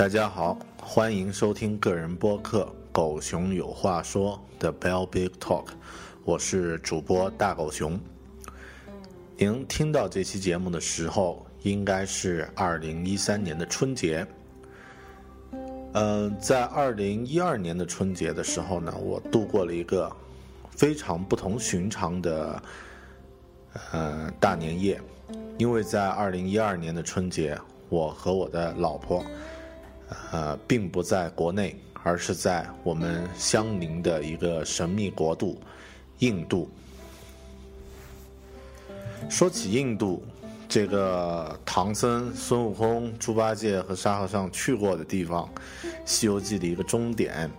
[0.00, 5.66] 大家好，欢迎收听个人播客《狗熊有话说》的 Bell Big Talk，
[6.24, 8.00] 我是主播大狗熊。
[9.36, 14.26] 您听到这期节目的时候，应该是二零一三年的春节。
[15.92, 20.10] 嗯，在二零一二年的春节的时候呢，我度过了一个
[20.70, 22.62] 非常不同寻常的
[23.92, 24.98] 呃大年夜，
[25.58, 27.54] 因为在二零一二年的春节，
[27.90, 29.22] 我和我的老婆。
[30.32, 35.60] 呃，并不在国内，而是在我们相邻的一个神秘国度——
[36.18, 36.68] 印度。
[39.28, 40.22] 说起印度，
[40.68, 45.48] 这个唐僧、孙悟空、猪八戒和沙和尚去过的地方，
[46.04, 47.50] 《西游记》的一个终点，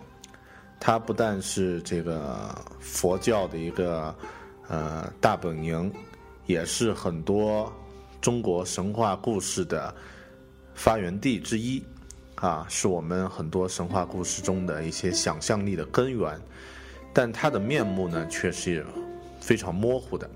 [0.80, 4.14] 它不但是这个佛教的一个
[4.68, 5.92] 呃大本营，
[6.48, 7.72] 也是很多
[8.20, 9.94] 中国神话故事的
[10.74, 11.82] 发源地之一。
[12.42, 16.36] 啊，是我们很多神话故事中的一些想象力的根源，
[17.14, 18.84] 但它的面目呢，却是
[19.40, 20.28] 非常模糊的。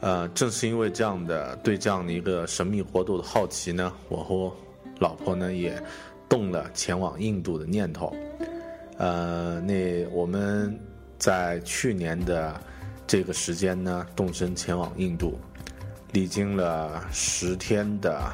[0.00, 4.54] 呃，正是因为这样的对这样的一个神秘国度的好奇呢，我和
[5.00, 5.82] 老婆呢也
[6.28, 8.14] 动了前往印度的念头。
[8.96, 10.78] 呃，那我们
[11.18, 12.54] 在去年的
[13.04, 15.36] 这个时间呢，动身前往印度，
[16.12, 18.30] 历经了十天的。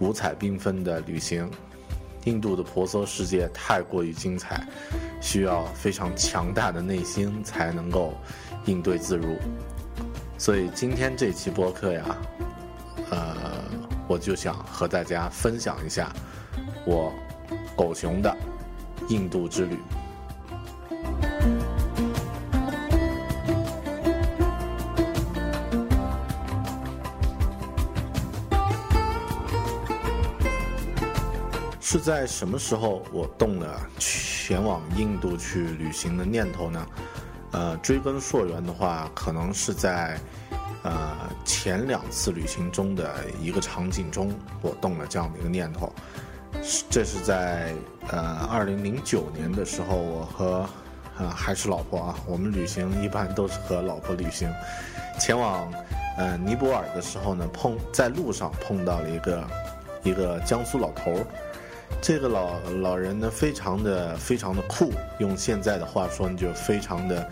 [0.00, 1.50] 五彩缤纷的旅行，
[2.24, 4.66] 印度的婆娑世界太过于精彩，
[5.20, 8.14] 需要非常强大的内心才能够
[8.64, 9.36] 应对自如。
[10.36, 12.16] 所以今天这期播客呀，
[13.10, 13.64] 呃，
[14.08, 16.12] 我就想和大家分享一下
[16.84, 17.12] 我
[17.76, 18.36] 狗熊的
[19.08, 19.78] 印度之旅。
[31.94, 36.84] 是在什么时候我动了前往印度去旅行的念头呢？
[37.52, 40.18] 呃，追根溯源的话，可能是在
[40.82, 45.92] 呃前两次旅行中的一个场景中，我动了这样的一个念头。
[46.90, 47.72] 这是在
[48.08, 50.68] 呃二零零九年的时候，我和
[51.16, 54.52] 呃还是老婆啊，我们旅行一般都是和老婆旅行，
[55.20, 55.72] 前往
[56.18, 59.48] 呃尼泊尔的时候呢，碰在路上碰到了一个
[60.02, 61.24] 一个江苏老头儿。
[62.02, 67.26] 这个老老人呢，非常的非常的酷，用现在的话说，就非常的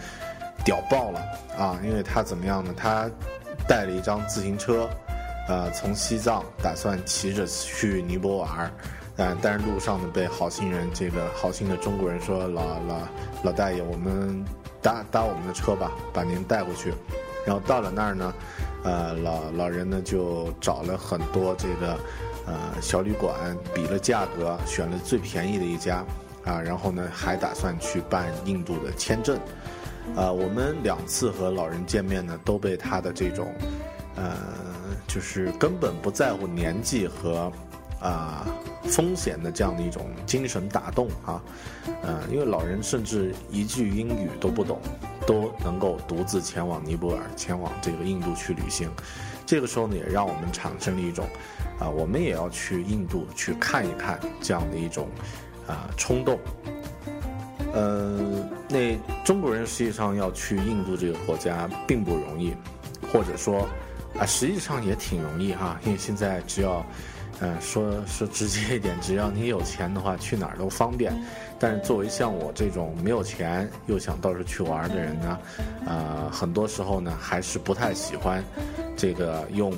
[0.65, 1.21] 屌爆了
[1.59, 1.79] 啊！
[1.85, 2.73] 因为他怎么样呢？
[2.77, 3.11] 他
[3.69, 4.89] 带了一张自行车，
[5.49, 8.71] 呃，从西藏打算骑着去尼泊尔，
[9.17, 12.99] 呃，但是路上呢，被好心人这个好心的中国人说：“老老
[13.45, 14.43] 老大爷，我们
[14.81, 16.95] 搭搭我们的车吧，把您带过去。”
[17.45, 18.35] 然后到了那儿呢，
[18.85, 21.99] 呃，老老人呢就找了很多这个。
[22.45, 26.05] 呃，小旅馆比了价格，选了最便宜的一家，
[26.45, 29.39] 啊，然后呢，还打算去办印度的签证。
[30.17, 33.55] 呃，我们两次和老人见面呢，都被他的这种，
[34.17, 34.37] 呃，
[35.07, 37.53] 就是根本不在乎年纪和
[38.01, 38.45] 啊
[38.83, 41.41] 风险的这样的一种精神打动啊。
[42.03, 44.81] 呃，因为老人甚至一句英语都不懂，
[45.25, 48.91] 都能够独自前往尼泊尔，前往这个印度去旅行。
[49.47, 51.25] 这个时候呢，也让我们产生了一种。
[51.83, 55.09] 啊，我们也要去印度去看一看这样的一种
[55.67, 56.39] 啊冲动。
[57.75, 58.21] 呃，
[58.69, 62.55] 那中国人实际上要去印度这个国家并不容易，
[63.13, 63.69] 或者说
[64.17, 66.85] 啊，实际上也挺容易哈，因为现在只要，
[67.41, 71.13] 嗯，说说直接一点，只要你有钱的话，去哪儿都方便。
[71.59, 75.39] 但是作为像我这种没有钱又想到处去玩的人呢，
[75.87, 78.45] 呃，很多时候呢还是不太喜欢
[78.97, 79.73] 这个用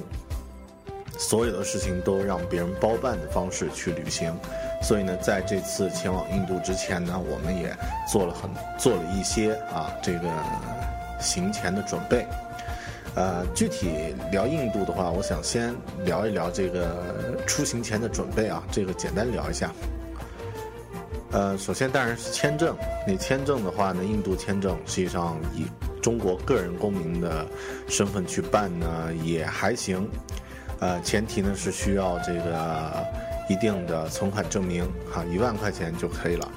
[1.18, 4.34] 所有的事情都让别人包办的方式去旅行。
[4.82, 7.74] 所以呢，在这次前往印度之前呢，我们也
[8.10, 10.28] 做了很做了一些啊这个
[11.20, 12.26] 行前的准备。
[13.14, 15.72] 呃，具体聊印度的话，我想先
[16.04, 19.72] 聊一聊这个出行前的准备啊，这个简单聊一下。
[21.30, 22.76] 呃，首先当然是签证。
[23.06, 25.64] 那签证的话呢，印度签证实际上以
[26.02, 27.46] 中国个人公民的
[27.88, 30.08] 身份去办呢也还行。
[30.84, 33.06] 呃，前提呢是需要这个。
[33.46, 36.50] 一定的存款证明，哈，一万块钱就可以了。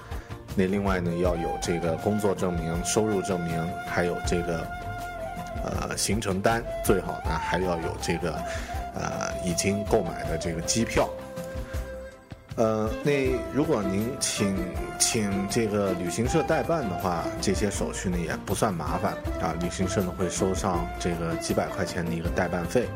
[0.56, 4.66] 那另外呢，要有这个工作证明、收入证明，还有这个
[5.66, 8.32] 呃行程单，最好呢还要有这个
[8.96, 11.10] 呃已经购买的这个机票。
[12.56, 14.56] 呃，那如果您请
[14.98, 22.88] 请这个旅行社代办的话，这些手续呢也不算麻烦啊，旅行社呢会收上这个几百块钱的一个代办费。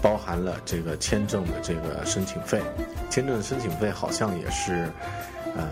[0.00, 2.62] 包含了这个签证的这个申请费，
[3.10, 4.88] 签证的申请费好像也是，
[5.56, 5.68] 呃，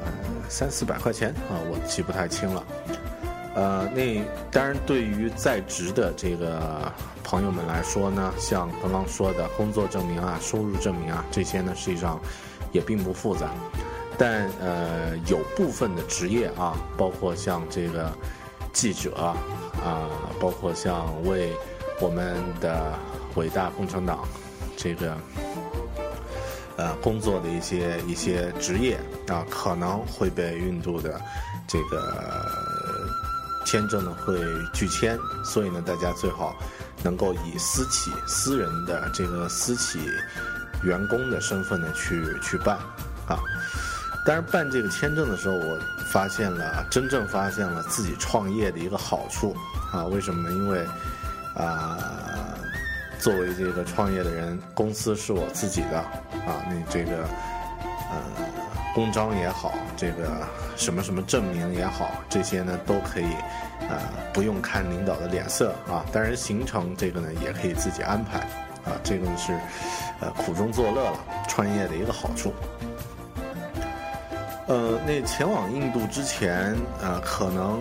[0.49, 2.64] 三四百块钱啊，我记不太清了。
[3.55, 4.20] 呃，那
[4.50, 6.93] 当然对于在职的这个
[7.23, 12.20] 朋友们来说呢，像刚刚说的工作证明啊、收入证明啊这些呢，实际上
[12.73, 13.50] 也并不复杂。
[14.19, 18.11] 但呃，有部分的职业啊，包括像这个
[18.73, 19.14] 记者
[19.82, 21.52] 啊，包括像为
[22.00, 22.93] 我们的。
[23.36, 24.26] 伟大共产党，
[24.76, 25.16] 这个
[26.76, 28.98] 呃工作的一些一些职业
[29.28, 31.20] 啊，可能会被印度的
[31.68, 32.46] 这个
[33.66, 34.38] 签证呢会
[34.72, 36.56] 拒签，所以呢，大家最好
[37.02, 40.00] 能够以私企、私人的这个私企
[40.82, 42.76] 员工的身份呢去去办
[43.28, 43.38] 啊。
[44.24, 45.78] 但是办这个签证的时候，我
[46.10, 49.54] 发现了真正发现了自己创业的一个好处
[49.92, 50.54] 啊，为什么呢？
[50.54, 50.86] 因为
[51.54, 51.98] 啊。
[53.18, 57.24] 作为这个创业的人，公司是我自己的啊，那这个
[58.10, 58.22] 呃
[58.94, 60.46] 公章也好，这个
[60.76, 63.32] 什么什么证明也好，这些呢都可以
[63.88, 63.98] 啊
[64.32, 66.04] 不用看领导的脸色啊。
[66.12, 68.38] 当然行程这个呢也可以自己安排
[68.84, 69.52] 啊，这个是
[70.20, 71.18] 呃苦中作乐了，
[71.48, 72.52] 创业的一个好处。
[74.68, 77.80] 呃，那前往印度之前呃可能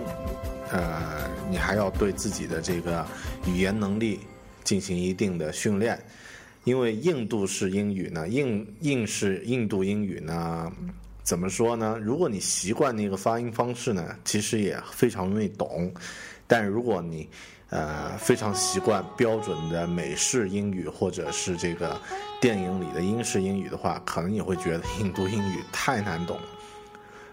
[0.72, 3.06] 呃你还要对自己的这个
[3.46, 4.26] 语言能力。
[4.66, 5.96] 进行一定的训练，
[6.64, 10.70] 因为印度式英语呢，印印式印度英语呢，
[11.22, 11.96] 怎么说呢？
[12.02, 15.94] 如果你习惯那个发音方式呢，其实也非常容易懂。
[16.48, 17.28] 但如果你
[17.70, 22.00] 呃非常习惯标准的美式英语或者是这个
[22.40, 26.38] 电影里的英式英语的话，可能你会觉得印度英语太难懂。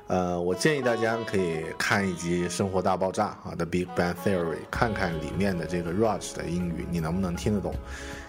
[0.08, 7.74] 呃，我建议大家可以看一集《生活大爆炸》啊，《The Big Bang Theory》，看看里面的这个 Raj 的英语，你能不能听得懂？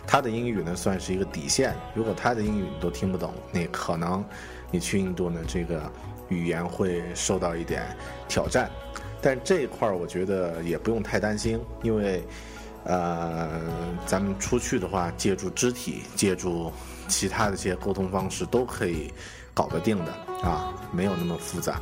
[0.07, 1.75] 他的英语呢，算是一个底线。
[1.93, 4.25] 如果他的英语你都听不懂，那可能
[4.71, 5.91] 你去印度呢，这个
[6.29, 7.85] 语言会受到一点
[8.29, 8.71] 挑战。
[9.21, 12.23] 但这一块儿，我觉得也不用太担心，因为
[12.85, 13.51] 呃，
[14.07, 16.73] 咱们出去的话，借助肢体，借助
[17.09, 19.13] 其他的一些沟通方式，都可以。
[19.57, 20.13] 搞得定的
[20.43, 21.81] 啊，没有那么复杂。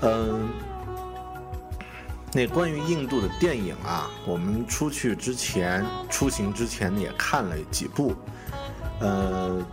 [0.00, 0.48] 嗯，
[2.32, 8.14] 那关于印度的电影啊，我们出去之前、出行之前也看了几部。
[9.00, 9.64] 呃，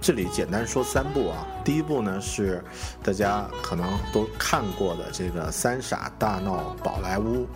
[0.00, 1.46] 这里简单说三部啊。
[1.64, 2.62] 第一部呢是
[3.02, 7.46] 大家可能都看过的这个《三傻大闹宝莱坞》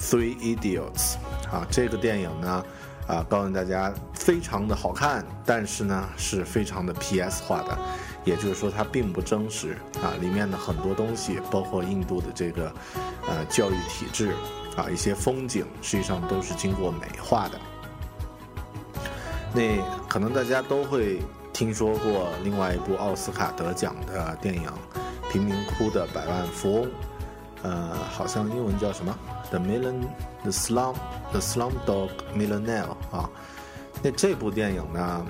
[0.00, 1.14] （Three Idiots）
[1.52, 2.64] 啊，这个电影呢。
[3.10, 7.76] 啊，告诉大家非常的好看，但是呢是非常的 PS 化的，
[8.24, 10.14] 也就是说它并不真实啊。
[10.20, 12.72] 里面的很多东西，包括印度的这个
[13.26, 14.30] 呃教育体制
[14.76, 17.58] 啊，一些风景，实际上都是经过美化的。
[19.52, 21.20] 那可能大家都会
[21.52, 24.62] 听说过另外一部奥斯卡得奖的电影
[25.32, 26.84] 《贫民窟的百万富翁》，
[27.62, 29.14] 呃，好像英文叫什么
[29.50, 30.06] ？The Million,
[30.42, 30.94] The Slum,
[31.30, 33.28] The Slumdog Millionaire 啊，
[34.02, 35.26] 那这部电影呢，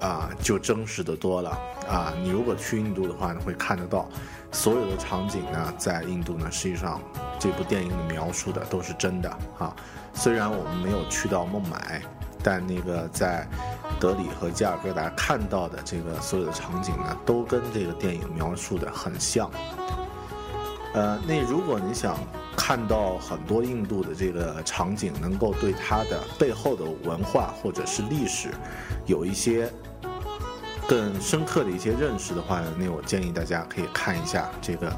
[0.00, 1.50] 啊，就真实的多了
[1.88, 2.12] 啊。
[2.22, 4.08] 你如果去印度的话呢，会看得到
[4.52, 7.00] 所有的场景呢，在印度呢，实际上
[7.38, 9.74] 这部电影里描述的都是真的啊。
[10.12, 12.02] 虽然我们没有去到孟买，
[12.42, 13.48] 但那个在
[13.98, 19.50] 德里和加尔各答看到的这个所有的场景呢，都跟这个电影描述的很像。
[20.92, 22.18] 呃，那如果你想
[22.56, 28.48] 看到很多印度的这个场景，能够对它的背后的文化或者是历史
[29.06, 29.72] 有一些
[30.88, 34.92] 更深刻的一些认识的话呢，那我建议大家可以看一下这个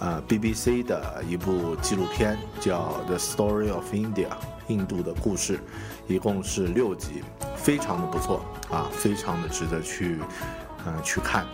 [0.00, 4.28] 呃 BBC 的一部纪录片，叫《The Story of India》
[4.68, 5.58] 印度的故事，
[6.06, 7.24] 一共是六集，
[7.56, 10.18] 非常的不错啊，非常的值得去
[10.84, 11.46] 嗯、呃去看。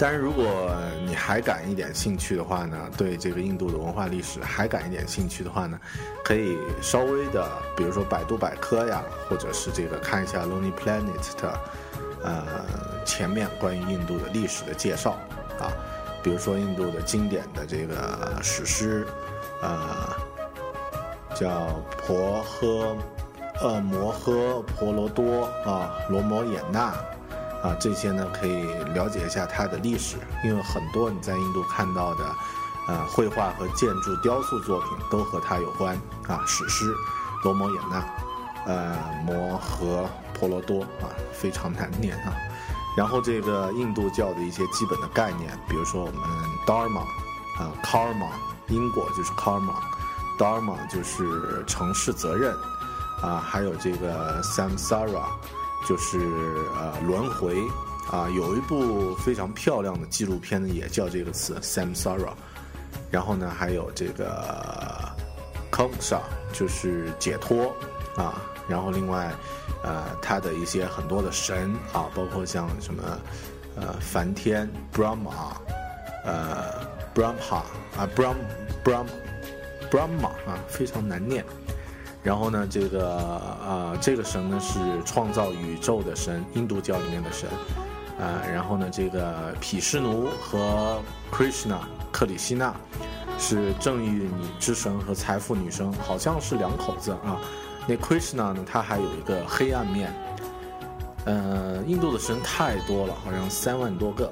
[0.00, 0.70] 但是如果
[1.04, 5.76] 你还感一点兴趣的话呢，对这个印度的文化历史还感一点兴趣的话呢，
[6.24, 7.44] 可以稍微的，
[7.76, 11.60] 比如说百度百科呀，或者是这个看一下 Lonely Planet 的，
[12.22, 12.44] 呃，
[13.04, 15.18] 前面关于印度的历史的介绍
[15.58, 15.66] 啊，
[16.22, 19.04] 比如说印度的经典的这个史诗，
[19.60, 20.16] 呃，
[21.34, 21.66] 叫
[22.06, 22.96] 婆诃，
[23.60, 26.94] 呃摩诃婆罗多啊，罗摩衍那。
[27.62, 28.62] 啊，这些呢可以
[28.94, 32.24] 了解一下它的历史，因为很多你在印度看到的，
[32.86, 35.96] 呃，绘画和建筑、雕塑作品都和它有关
[36.28, 36.40] 啊。
[36.46, 36.84] 史诗
[37.42, 38.00] 《罗摩衍那》，
[38.66, 38.96] 呃，
[39.26, 40.06] 摩诃
[40.38, 42.32] 婆罗多啊，非常难念啊。
[42.96, 46.20] 然后这个印度教的一些基本的概念，比如说我们
[46.64, 47.00] dharma
[47.58, 48.28] 啊，karma
[48.68, 52.54] 因果就是 karma，dharma 就是承事责任
[53.20, 55.22] 啊，还有这个 samsara。
[55.86, 56.18] 就是
[56.74, 57.60] 呃轮回
[58.10, 62.32] 啊，有一部非常漂亮的纪录片呢，也叫这个词 samsara。
[63.10, 65.10] 然后呢，还有这个
[65.70, 66.20] kamsa，
[66.52, 67.74] 就是解脱
[68.16, 68.42] 啊。
[68.68, 69.32] 然后另外，
[69.82, 73.02] 呃，它的一些很多的神啊，包括像什么
[73.76, 75.56] 呃梵天 Brahma，
[76.24, 77.62] 呃 Brahma
[77.96, 78.36] 啊 Brahm
[78.84, 79.06] Brahm
[79.90, 81.42] Brahma 啊，非常难念。
[82.22, 87.48] 然后呢，这个呃，这个神呢是创造宇宙的神，印度教里面的神，
[88.18, 91.00] 呃，然后呢，这个毗湿奴和
[91.32, 91.78] Krishna
[92.10, 92.74] 克里希那
[93.38, 97.40] 是正义女之神和财富女神，好像是两口子啊。
[97.86, 100.12] 那 Krishna 呢，他还有一个黑暗面。
[101.24, 104.30] 呃，印度的神太多了，好像三万多个。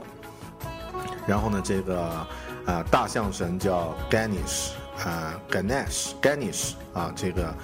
[1.26, 2.26] 然后呢，这个
[2.66, 4.71] 呃大象神叫 Ganesh。
[5.04, 7.54] 啊，Ganesh，Ganesh 啊，这个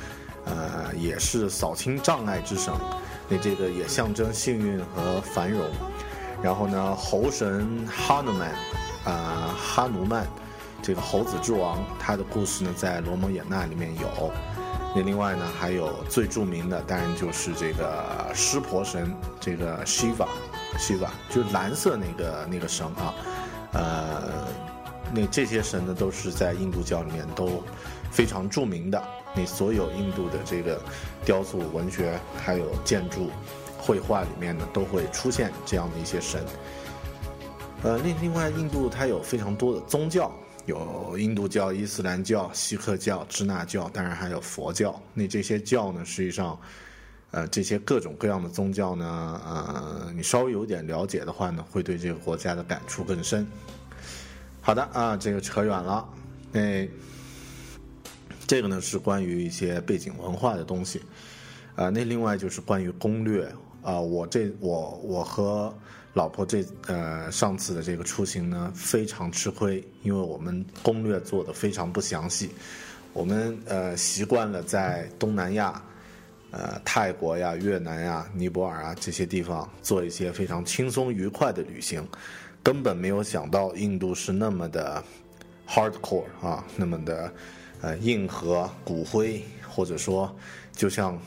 [0.45, 2.73] 呃也是扫清障碍之神，
[3.29, 5.61] 那这个也象征幸运和繁荣。
[6.43, 8.51] 然后呢，猴神哈努曼，
[9.05, 10.27] 啊哈努曼，
[10.83, 14.33] 这个猴子之王，他的故事呢在罗摩衍那里面有。
[14.95, 23.15] 那另外呢，还有最著名的当然就是这个湿婆神，这个 Shiva，Shiva 就是蓝色那个那个神啊，
[23.73, 24.72] 呃。
[25.15, 27.63] 那这些神呢，都是在印度教里面都
[28.11, 29.03] 非常著名的。
[29.35, 30.81] 你所有印度的这个
[31.25, 33.31] 雕塑、文学，还有建筑、
[33.79, 36.43] 绘画里面呢，都会出现这样的一些神。
[37.83, 40.31] 呃，另另外，印度它有非常多的宗教，
[40.67, 45.01] 有印度教、伊斯兰教、锡克教、支那教，当然还有佛教。
[45.15, 46.59] 那这些教呢，实际上，
[47.33, 53.47] 呃，这些各种各样的宗教呢，呃，你稍微有点了解的话呢，会对这个国家的感触更深。
[54.65, 56.09] 好的啊，这个扯远了。
[56.53, 56.89] 那
[58.47, 61.03] 这个呢是关于一些背景文化的东西，
[61.75, 63.53] 啊，那另外就是关于攻略
[63.83, 63.99] 啊。
[63.99, 65.75] 我这我我和
[66.15, 72.53] 老婆这呃上次的这个出行呢非常吃亏，因为我们攻略做的非常不详细。
[73.13, 75.83] 我们呃习惯了在东南亚，
[76.53, 82.07] 呃泰国呀、越南呀、尼泊尔啊这些地方做一些非常轻松愉快的旅行。
[82.63, 85.03] 根本没有想到印度是那么的
[85.67, 87.33] hardcore 啊，那么的
[87.81, 90.33] 呃硬核骨灰，或者说
[90.71, 91.19] 就像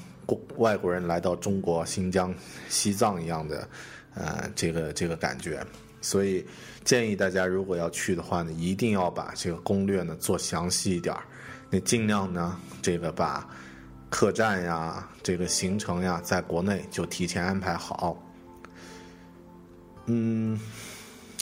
[0.58, 2.34] 外国人来到中国新疆、
[2.70, 3.68] 西藏一样的
[4.14, 5.62] 呃这个这个感觉。
[6.02, 6.46] 所以
[6.84, 11.24] 建议大家如果要去的话呢，一定要把这个攻略呢做详细一点儿，
[11.70, 13.46] 那尽量呢这个把
[14.10, 18.24] 客栈呀、这个行程呀，在国内就提前安排好。
[20.06, 20.58] 嗯。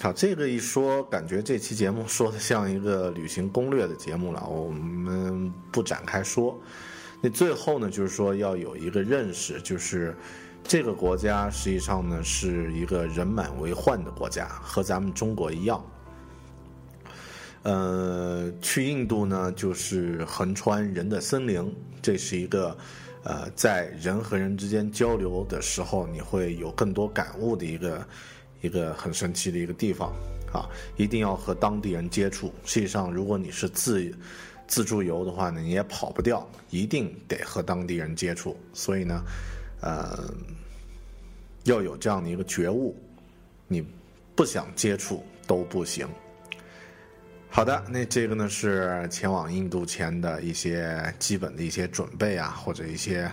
[0.01, 6.59] 好，这个一说，感觉这期节目说的像一个旅行攻略的节目了，我们不展开说。
[7.21, 10.13] 那最后呢，就是说要有一个认识，就是
[10.61, 15.81] 这个国家实际上呢是一个人满为患的国家，和咱们中国一样。
[17.61, 22.75] 呃，去印度呢，就是横穿人的森林，这是一个
[23.23, 28.05] 呃，在人和人之间交流的时候，你会有更多感悟的一个。
[28.63, 30.11] 一个很神奇的一个地方，
[30.51, 32.51] 啊，一定要和当地人接触。
[32.65, 34.11] 实际上，如果你是自
[34.67, 38.57] 自助游的话呢，你也跑不掉，一定得和当地人接触。
[38.73, 39.21] 所以呢，
[39.81, 40.33] 呃，
[41.65, 42.97] 要有这样的一个觉悟，
[43.67, 43.85] 你
[44.33, 46.07] 不想接触都不行。
[47.49, 53.29] 好的，那这个呢是前往印度前的一些基本的一些准备啊，或者一些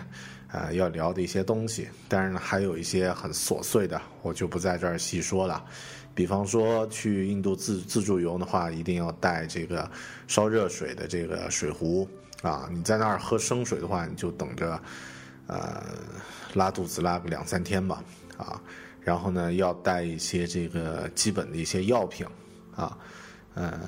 [0.52, 1.88] 呃要聊的一些东西。
[2.09, 5.64] 当然呢，还有一些很琐碎的，我就不在这儿细说了。
[6.14, 9.90] 比方说去印度自自助游的话，一定要带这个
[10.26, 12.09] 烧热水的这个水壶
[12.42, 12.69] 啊。
[12.73, 14.80] 你在那儿喝生水的话，你就等着
[15.47, 15.83] 呃
[16.54, 18.02] 拉肚子拉个两三天吧
[18.37, 18.61] 啊。
[19.00, 22.26] 然后呢，要带一些这个基本的一些药品
[22.75, 22.97] 啊，
[23.54, 23.80] 呃。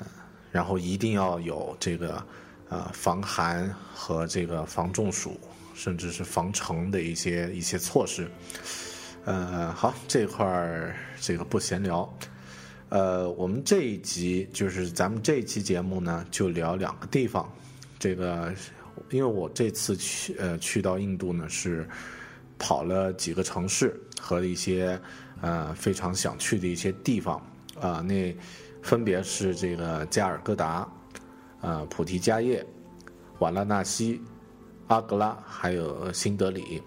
[0.53, 2.23] 然后一定要有这个，
[2.69, 5.35] 呃，防寒和这个防中暑，
[5.73, 8.29] 甚至是防城的一些一些措施。
[9.25, 12.11] 呃，好，这块儿这个不闲聊。
[12.89, 17.51] 呃，我们这一集就是咱们这一期节目呢，就聊两个地方。
[17.97, 18.53] 这个，
[19.09, 21.87] 因为我这次去呃去到印度呢，是
[22.57, 24.99] 跑了几个城市和一些
[25.41, 27.39] 呃非常想去的一些地方
[27.79, 28.35] 啊，那。
[28.83, 30.85] 分别是这个加尔各答、
[31.61, 32.61] 呃普提迦叶、
[33.39, 34.21] 瓦拉纳西、
[34.87, 36.81] 阿格拉，还有新德里。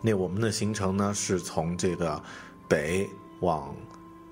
[0.00, 2.22] 那我们的行程呢，是从这个
[2.68, 3.08] 北
[3.40, 3.74] 往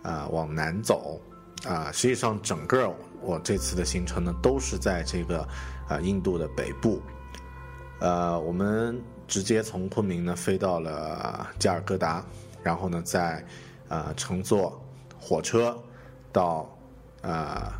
[0.03, 1.21] 啊往南走
[1.67, 1.91] 啊。
[1.93, 5.47] 实际上，整个我这次的行程呢，都是在这个
[5.89, 7.01] 啊印度的北部。
[8.01, 12.25] 呃，我们直接从昆明呢飞到了加尔各答，
[12.63, 13.45] 然后呢再
[13.89, 14.81] 啊乘坐
[15.19, 15.77] 火车。
[16.33, 16.69] 到，
[17.23, 17.73] 呃，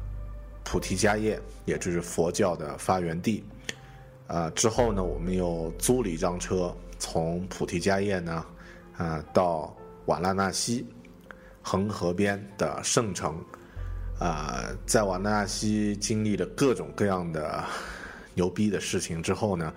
[0.63, 3.43] 菩提迦叶，也就是佛教的发源地，
[4.27, 8.45] 呃，之后呢，我们又租了一张车，从菩提迦叶呢，
[8.97, 9.75] 呃，到
[10.07, 10.87] 瓦拉纳西，
[11.63, 13.37] 恒河边的圣城，
[14.19, 17.63] 啊，在瓦拉纳西经历了各种各样的
[18.35, 19.73] 牛逼的事情之后呢，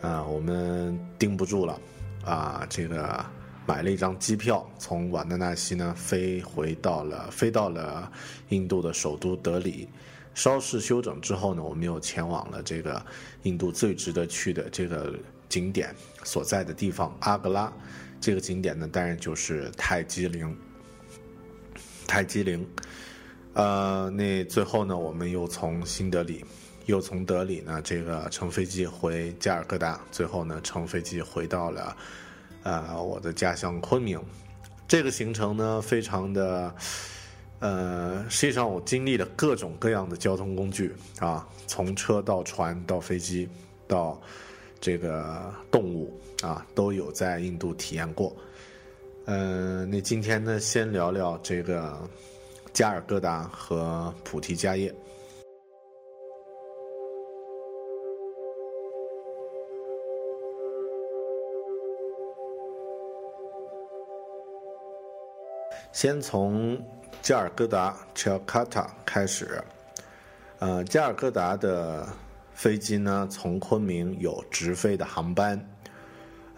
[0.00, 1.80] 呃，我们盯不住了，
[2.24, 3.24] 啊，这个。
[3.66, 8.10] 买了一张机票，从瓦纳纳西呢飞回到了飞到了
[8.48, 9.86] 印度的首都德里，
[10.34, 13.04] 稍事休整之后呢，我们又前往了这个
[13.42, 15.14] 印度最值得去的这个
[15.48, 15.94] 景点
[16.24, 17.72] 所在的地方阿格拉。
[18.20, 20.56] 这个景点呢，当然就是泰姬陵。
[22.06, 22.66] 泰姬陵，
[23.52, 26.44] 呃，那最后呢，我们又从新德里，
[26.86, 31.96] 又从德里呢这个乘飞机回加尔各答，最后呢乘飞机回到了。
[32.62, 34.20] 呃，我的家乡昆明，
[34.88, 36.74] 这个行程呢，非常的，
[37.60, 43.48] 呃，实际上我经历了各种各样的交通工具啊，从车到船到飞机
[43.86, 44.20] 到
[44.80, 48.34] 这个动物啊，都有在印度体验过。
[49.24, 51.98] 嗯，那今天呢，先聊聊这个
[52.72, 54.94] 加尔各答和菩提迦叶。
[66.00, 66.80] 先从
[67.20, 69.60] 加尔各答 （Calcutta） 开始。
[70.60, 72.06] 呃，加尔各答的
[72.52, 75.60] 飞机呢，从昆明有直飞的航班。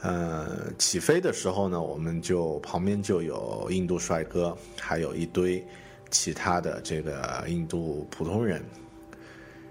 [0.03, 5.67] 呃，起飞的时候呢，我们就旁边就有印度帅哥，还有一堆
[6.11, 8.63] 其他的这个印度普通人。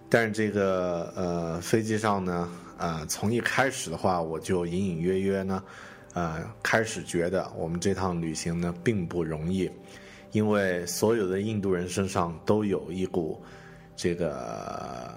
[0.10, 5.64] 但是这个呃，飞机上呢，呃，从一开始的话，我就隐隐约约呢。
[6.14, 9.70] 呃，开始觉得我们这趟旅行呢并不容易，
[10.32, 13.42] 因为所有的印度人身上都有一股
[13.96, 15.14] 这个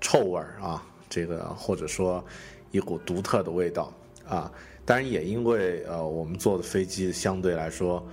[0.00, 2.24] 臭味儿啊，这个或者说
[2.70, 3.92] 一股独特的味道
[4.26, 4.50] 啊。
[4.84, 8.04] 当然也因为呃我们坐的飞机相对来说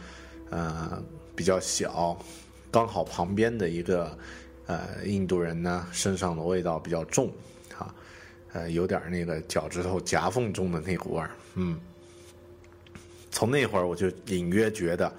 [0.50, 1.02] 呃
[1.36, 2.18] 比较小，
[2.72, 4.18] 刚好旁边的一个
[4.66, 7.32] 呃印度人呢身上的味道比较重。
[8.54, 11.80] 呃，有点那个脚趾头夹缝中的那股味儿，嗯。
[13.32, 15.12] 从那会儿我就隐约觉得，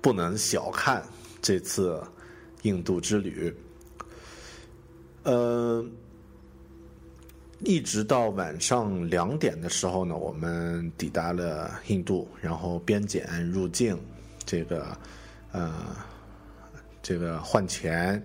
[0.00, 1.02] 不能小看
[1.42, 2.02] 这次
[2.62, 3.54] 印度之旅。
[5.24, 5.84] 呃，
[7.60, 14.00] 一直到晚上两点的时候呢，我们抵达了印度，然后边检入境，
[14.46, 14.96] 这个
[15.52, 15.94] 呃，
[17.02, 18.22] 这个换钱，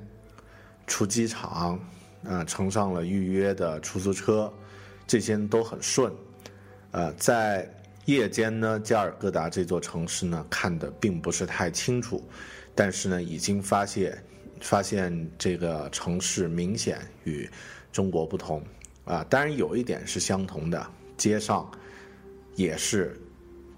[0.87, 1.77] 出机场。
[2.25, 4.51] 啊，乘上了预约的出租车，
[5.05, 6.11] 这些都很顺。
[6.91, 7.67] 呃，在
[8.05, 12.23] 夜间呢，加尔各答这座城市呢看的并不是太清楚，
[12.75, 14.23] 但是呢，已经发现
[14.61, 17.49] 发现这个城市明显与
[17.91, 18.63] 中国不同。
[19.05, 20.85] 啊，当然有一点是相同的，
[21.17, 21.69] 街上
[22.55, 23.19] 也是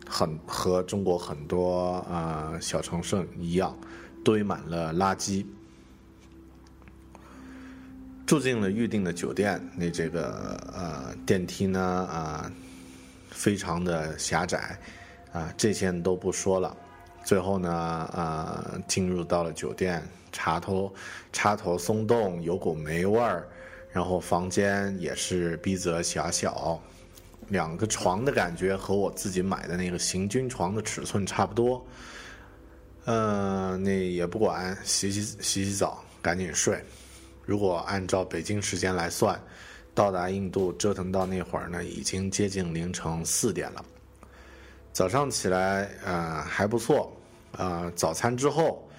[0.07, 3.75] 很和中国很多啊小城市一样，
[4.23, 5.45] 堆满了垃圾。
[8.25, 12.51] 住进了预定的酒店，那这个呃电梯呢啊
[13.29, 14.77] 非常的狭窄，
[15.31, 16.75] 啊，这些都不说了。
[17.23, 20.93] 最后呢，呃，进入到了酒店，插头
[21.33, 23.47] 插头松动，有股霉味儿，
[23.91, 26.79] 然后房间也是逼仄狭小，
[27.49, 31.83] 两个床的感觉和我自己买的那个行军床的尺寸差不多。
[33.05, 36.83] 呃，那也不管，洗洗洗洗澡，赶紧睡。
[37.45, 39.39] 如果按照北京时间来算，
[39.93, 43.85] 到达印度折腾到那会儿呢，已经接近凌晨四点了。
[44.91, 47.15] 早上起来，呃，还不错，
[47.51, 48.89] 啊，早餐之后，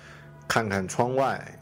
[0.47, 1.59] 看看窗外，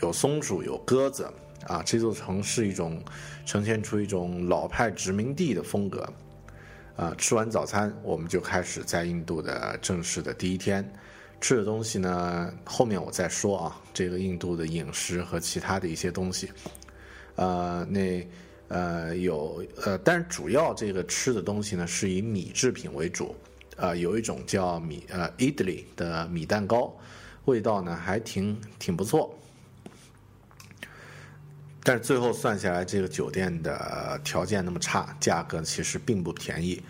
[0.00, 1.28] 有松鼠，有鸽子，
[1.66, 3.02] 啊，这座城市一种
[3.44, 6.08] 呈现出一种老派殖民地的风格。
[6.96, 10.88] 啊，吃完早餐，我们就开始在印度的正式的第一天。
[11.44, 13.78] 吃的东西呢，后面我再说啊。
[13.92, 16.50] 这个印度的饮食和其他的一些东西，
[17.34, 18.26] 呃，那
[18.68, 23.36] 呃有呃，但是主要这个吃的东西呢，是以米制品为主。
[23.76, 26.90] 呃，有一种叫米呃 idli 的米蛋糕，
[27.44, 29.38] 味道呢还挺挺不错。
[31.82, 36.82] 但是最后算下来，这个酒店的条件那么差，价格其实并不便宜。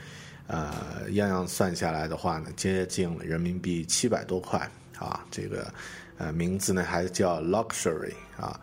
[0.46, 4.58] 呃，样样算下来的话呢，接近人民币七百多块
[4.98, 5.24] 啊。
[5.30, 5.72] 这个，
[6.18, 8.60] 呃，名字呢还叫 luxury 啊，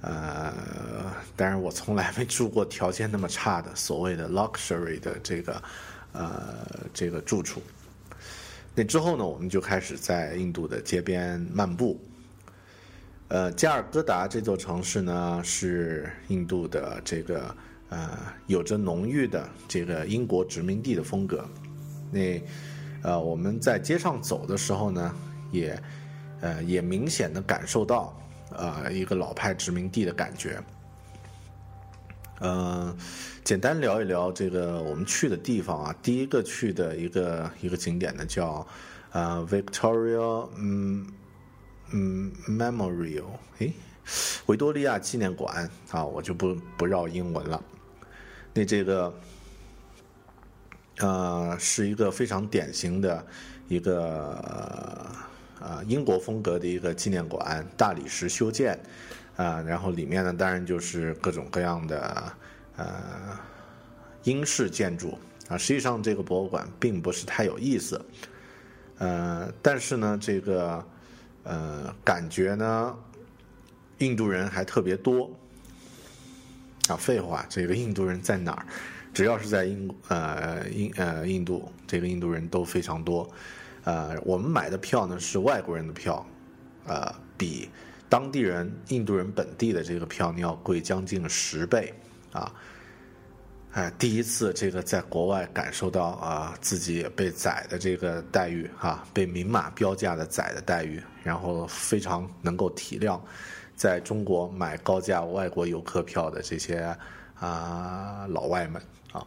[0.00, 5.62] 呃，当然我从来没住过条件那么差的所谓的 luxury 的这个，
[6.12, 7.60] 呃，这个住处。
[8.72, 12.00] 那之后呢，我们就开始在印度的街边漫步。
[13.26, 17.52] 呃，加尔各答这座城市呢，是印度的这个。
[17.94, 18.10] 呃，
[18.48, 21.48] 有着浓郁的这个英国殖民地的风格。
[22.10, 22.42] 那，
[23.02, 25.14] 呃，我们在街上走的时候呢，
[25.52, 25.80] 也，
[26.40, 28.12] 呃，也明显的感受到，
[28.50, 30.60] 呃，一个老派殖民地的感觉。
[32.40, 32.96] 嗯，
[33.44, 35.94] 简单聊一聊这个我们去的地方啊。
[36.02, 38.66] 第一个去的一个一个景点呢，叫
[39.12, 41.06] 呃 Victoria 嗯
[41.92, 43.72] 嗯 Memorial，诶，
[44.46, 47.62] 维多利亚纪念馆啊，我就不不绕英文了。
[48.56, 49.12] 那这个，
[50.98, 53.26] 呃，是一个非常典型的
[53.66, 55.10] 一个
[55.60, 58.78] 呃英国风格的一个纪念馆，大理石修建，
[59.34, 62.32] 啊，然后里面呢，当然就是各种各样的
[62.76, 62.86] 呃
[64.22, 65.58] 英式建筑啊。
[65.58, 68.00] 实际上，这个博物馆并不是太有意思，
[68.98, 70.86] 呃，但是呢，这个
[71.42, 72.96] 呃感觉呢，
[73.98, 75.28] 印度人还特别多。
[76.88, 78.66] 啊，废话，这个印度人在哪儿？
[79.12, 83.28] 只要是在印呃印呃印度，这个印度人都非常多。
[83.84, 86.26] 呃，我们买的票呢是外国人的票，
[86.86, 87.68] 呃，比
[88.08, 91.94] 当地人印度人本地的这个票呢要贵将近十倍
[92.32, 92.52] 啊！
[93.72, 103.20] 哎，第一次这个在国外感受到啊自己被宰的这个待遇哈，被明码标价的宰的待遇，然后非常能够体谅。
[103.76, 106.96] 在中国买高价外国游客票的这些
[107.34, 108.80] 啊老外们
[109.12, 109.26] 啊，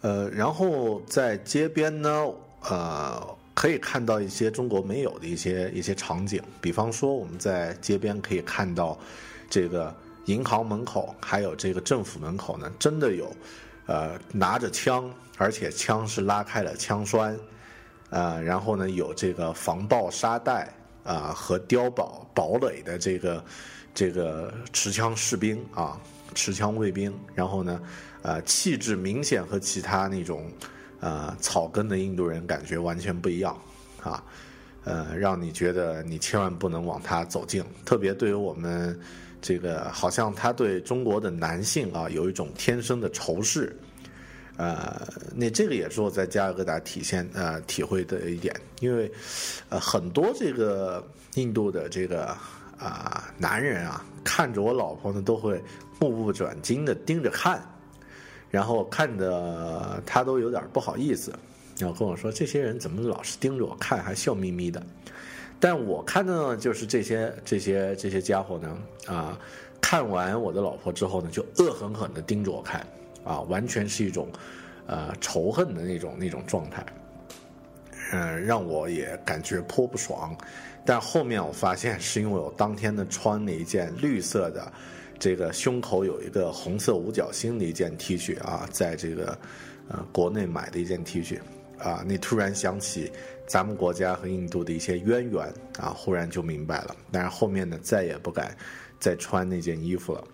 [0.00, 2.26] 呃，然后在街边呢，
[2.68, 8.98] 呃，可以看到一些中国没有的一些一些场景，比方说我们在街边可以看到
[9.48, 13.32] 这个银行门口，还有这个政府门口呢，真的有
[13.86, 17.38] 呃拿着枪，而且枪是拉开了枪栓，
[18.10, 20.68] 呃，然后呢有这个防爆沙袋。
[21.04, 23.44] 啊，和碉堡堡垒的这个
[23.94, 26.00] 这个持枪士兵啊，
[26.34, 27.80] 持枪卫兵，然后呢，
[28.22, 30.50] 呃，气质明显和其他那种
[31.00, 33.56] 呃草根的印度人感觉完全不一样
[34.02, 34.22] 啊，
[34.84, 37.64] 呃，让你觉得你千万不能往他走近。
[37.84, 38.98] 特别对于我们
[39.40, 43.76] 这个，好像他对中国的男性啊有一种天生的仇视。
[44.58, 49.10] 呃，那这个也是我在加尔各答体现呃体会的一点，因为
[49.70, 51.02] 呃很多这个
[51.34, 52.26] 印度的这个
[52.78, 55.62] 啊男人啊，看着我老婆呢都会
[55.98, 57.62] 目不转睛的盯着看，
[58.50, 61.32] 然后看着他都有点不好意思，
[61.78, 64.82] 然后跟我说这些人怎么老是盯着我看，还笑眯眯的。
[65.58, 69.38] 但我看的呢，就是这些这些这些家伙呢啊，
[69.80, 72.86] 看完我的老婆之后呢，就恶狠狠的盯着我看。
[73.24, 74.28] 啊，完全是一种，
[74.86, 76.84] 呃，仇恨的那种那种状态，
[78.12, 80.36] 嗯，让我也感觉颇不爽。
[80.84, 84.72] 但后面我发现是因为我当天呢穿了一件绿色的，
[85.18, 89.38] 这个胸口有一个红色五角星的一件 T 恤啊，在这个
[89.88, 91.38] 呃国内买的一件 T 恤
[91.78, 93.12] 啊，你突然想起
[93.46, 95.46] 咱们国家和印度的一些渊源
[95.78, 96.96] 啊，忽然就明白了。
[97.12, 98.56] 但是后面呢，再也不敢
[98.98, 100.24] 再穿那件衣服了。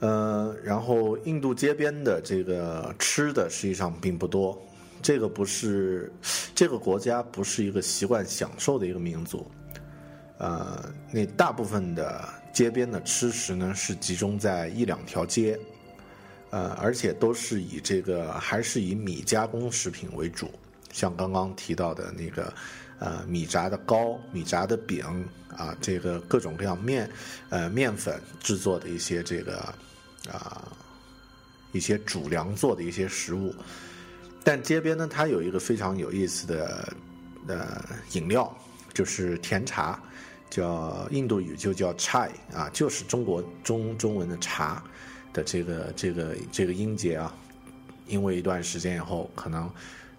[0.00, 4.60] 呃，然后印度街边的这个吃的实际上并不多，
[5.02, 6.12] 这个不是
[6.54, 9.50] 这个国家不是一个习惯享受的一个民族，
[10.38, 15.58] 呃，那大部分的街边的吃食呢是集中在一两条街。
[16.50, 20.50] 呃，而且都是以这个还是以米加工食品为主，
[20.90, 22.50] 像刚刚提到的那个，
[23.00, 25.04] 呃，米炸的糕、米炸的饼
[25.54, 27.06] 啊，这个各种各样面，
[27.50, 29.62] 呃，面粉制作的一些这个
[30.28, 30.68] 啊，
[31.72, 33.54] 一些主粮做的一些食物。
[34.44, 36.92] 但街边呢，它有一个非常有意思的
[37.46, 38.56] 呃饮料，
[38.94, 40.00] 就是甜茶，
[40.48, 44.82] 叫印度语就叫 chai 啊，就是中国中中文的茶。
[45.30, 47.32] 的这个这个这个音节啊，
[48.06, 49.70] 因为一段时间以后，可能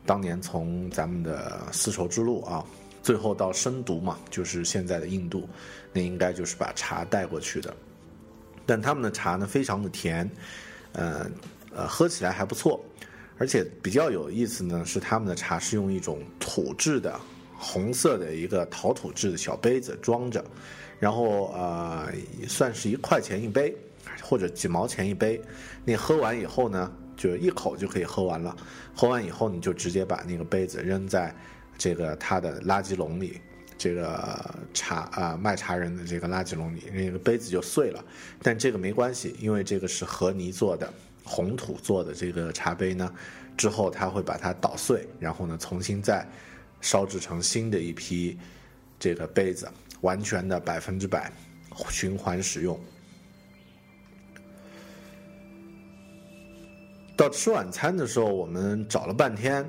[0.05, 2.63] 当年从咱们的丝绸之路啊，
[3.01, 5.49] 最后到深读嘛，就是现在的印度，
[5.91, 7.75] 那应该就是把茶带过去的。
[8.69, 10.29] 但他们的茶呢，非常的甜，
[10.91, 11.25] 呃
[11.75, 12.79] 呃，喝起来还不错，
[13.39, 17.19] 而且比较有意思呢，是他们的茶是用一种土制的
[17.57, 20.45] 红色的一个陶土制的小杯子装着，
[20.99, 22.13] 然后呃，
[22.47, 23.75] 算是一块钱一杯。
[24.21, 25.41] 或者几毛钱一杯，
[25.85, 28.55] 你喝完以后呢，就一口就可以喝完了。
[28.93, 31.33] 喝完以后，你就直接把那个杯子扔在
[31.77, 33.39] 这个它的垃圾笼里，
[33.79, 38.03] 这个茶啊卖茶人的这个垃圾笼里，那个杯子就碎了。
[38.43, 43.09] 但这个没关系，因为这个是和泥做的，红土做的这个茶杯呢，
[43.55, 46.27] 之后他会把它捣碎，然后呢重新再
[46.81, 48.37] 烧制成新的一批
[48.99, 49.65] 这个杯子，
[50.01, 51.31] 完全的百分之百
[51.89, 52.77] 循环使用。
[57.15, 59.65] 到吃晚餐的时候，我们找了半天，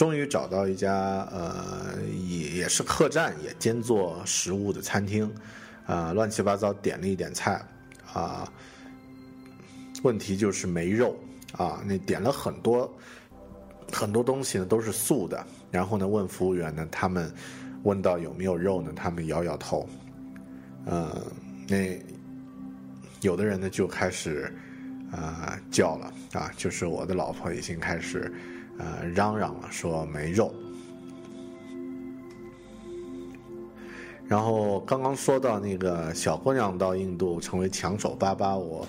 [0.00, 1.94] 终于找到一家呃，
[2.26, 5.30] 也也是客栈，也兼做食物的餐厅，
[5.84, 7.62] 啊，乱七八糟点了一点菜，
[8.14, 8.50] 啊，
[10.02, 11.14] 问题就是没肉，
[11.52, 12.90] 啊，那点了很多
[13.92, 17.30] 很多东西呢，都是素的，然后呢，问服务员呢，他们
[17.82, 19.86] 问到有没有肉呢，他们摇摇头，
[20.86, 21.14] 呃，
[21.68, 22.02] 那
[23.20, 24.50] 有的人呢就开始。
[25.12, 26.52] 啊，叫了啊！
[26.56, 28.32] 就是我的老婆已经开始，
[28.80, 30.50] 呃，嚷嚷了，说没肉。
[34.26, 38.86] 然后刚刚说到那个小姑娘到印度成为抢手爸爸，我，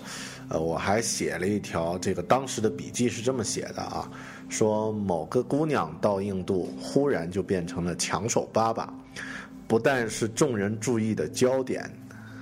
[0.49, 4.09] 呃，我还写了一条这个当时的笔记是这么写的啊，
[4.49, 8.93] 说某个姑娘到印度忽然就变成了抢手爸爸，
[9.67, 11.91] 不但是众人注意的焦点，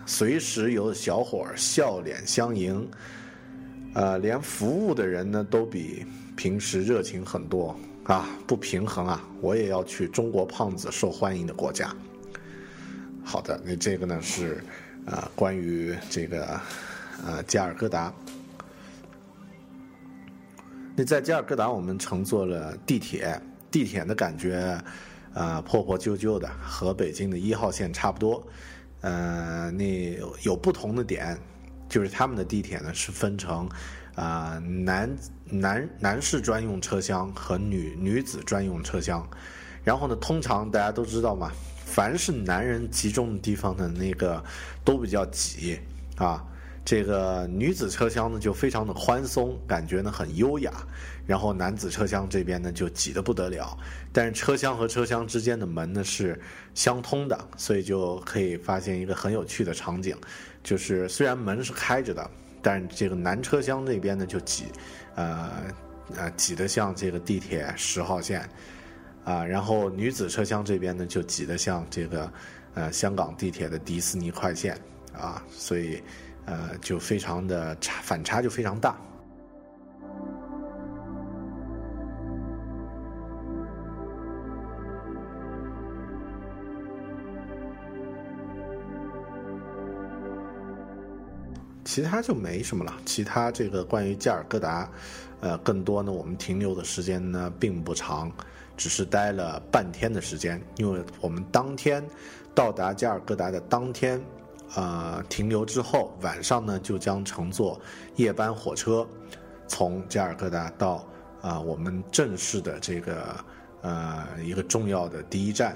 [0.05, 2.85] 随时有小伙笑脸相迎。
[3.93, 6.05] 呃，连服务的人呢都比
[6.39, 9.21] 平时热情很多啊，不平衡啊！
[9.41, 11.93] 我也要去中国胖子受欢迎的国家。
[13.25, 14.63] 好的，那这个呢是
[15.05, 16.61] 啊，关于这个
[17.25, 18.13] 呃加尔各答。
[20.95, 23.37] 那在加尔各答，我们乘坐了地铁，
[23.69, 24.81] 地铁的感觉
[25.33, 28.41] 啊破破旧旧的，和北京的一号线差不多。
[29.01, 31.37] 呃，那有不同的点。
[31.89, 33.67] 就是他们的地铁呢是分成，
[34.13, 35.09] 啊南
[35.49, 39.27] 男男士专用车厢和女女子专用车厢，
[39.83, 41.51] 然后呢，通常大家都知道嘛，
[41.85, 44.43] 凡是男人集中的地方的那个
[44.83, 45.79] 都比较挤
[46.17, 46.45] 啊。
[46.85, 50.73] 这个女子车厢呢就非常的宽松，感觉呢很优雅，
[51.27, 53.77] 然后男子车厢这边呢就挤得不得了。
[54.11, 56.39] 但是车厢和车厢之间的门呢是
[56.73, 60.17] 相通的，所以就可以发现一个很有趣的场景，
[60.63, 62.27] 就是虽然门是开着的，
[62.59, 64.63] 但这个男车厢那边呢就挤，
[65.19, 65.51] 呃
[66.15, 68.49] 呃挤得像这个地铁十号线，
[69.25, 72.31] 啊，然后女子车厢这边呢就挤得像这个
[72.73, 74.77] 呃香港地铁的迪士尼快线
[75.13, 76.01] 啊，所以。
[76.45, 78.97] 呃，就非常的差，反差就非常大。
[91.89, 92.95] 其他就没什么了。
[93.03, 94.87] 其他这个关于加尔各答，
[95.41, 98.31] 呃，更多呢，我们停留的时间呢并不长，
[98.77, 102.05] 只是待了半天的时间，因为我们当天
[102.53, 104.21] 到达加尔各答的当天。
[104.75, 107.81] 呃，停留之后，晚上呢就将乘坐
[108.17, 109.03] 夜班火车，
[109.67, 111.03] 从加尔各答到
[111.41, 113.35] 啊我们正式的这个
[113.81, 115.75] 呃一个重要的第一站，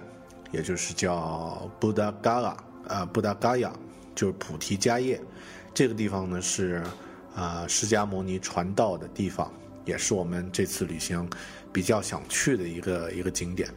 [0.51, 2.55] 也就是叫布达嘎拉
[2.87, 3.73] 啊布达嘎亚，
[4.13, 5.19] 就是菩提迦叶，
[5.73, 6.83] 这个地方呢是
[7.35, 9.51] 啊释迦牟尼传道的地方，
[9.85, 11.27] 也是我们这次旅行
[11.71, 13.69] 比较想去的一个一个景点。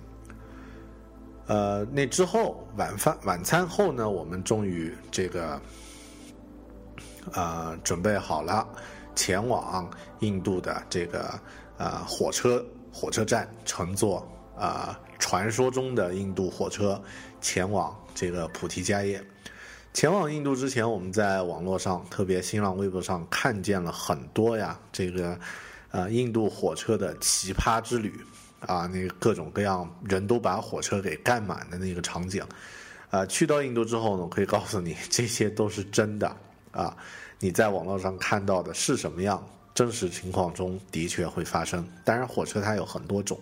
[1.47, 5.61] 呃，那之后晚饭晚餐后呢，我们终于这个
[7.33, 8.69] 呃，准备好了
[9.15, 11.41] 前往印度的这个
[11.79, 14.29] 呃火车火车站，乘坐
[14.59, 17.01] 啊传说中的印度火车
[17.41, 19.25] 前往这个菩提迦叶。
[19.97, 25.41] 前往印度之前，我们在网络上，特别新浪微博上看见了很多呀，这个
[25.91, 28.13] 呃印度火车的奇葩之旅
[28.61, 32.45] 啊，那个各种各样人都把火车给干满的那个场景。
[33.09, 36.31] 啊，去到印度之后呢，我可以告诉你，这些都是真的
[36.73, 36.95] 啊！
[37.41, 39.43] 你在网络上看到的是什么样，
[39.75, 41.83] 真实情况中的确会发生。
[42.05, 43.41] 当然，火车它有很多种。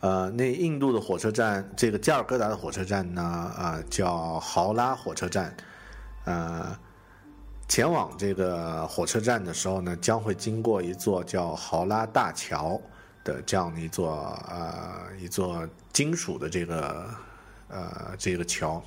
[0.00, 5.56] 呃，那印度的火车站，这个加尔各答的火车站呢，啊，叫豪拉火车站。
[6.24, 6.78] 呃，
[7.68, 12.80] 前往这个火车站的时候呢，将会经过一座叫豪拉大桥
[13.24, 17.08] 的这样的一座呃一座金属的这个。
[17.72, 18.82] 呃，这个桥，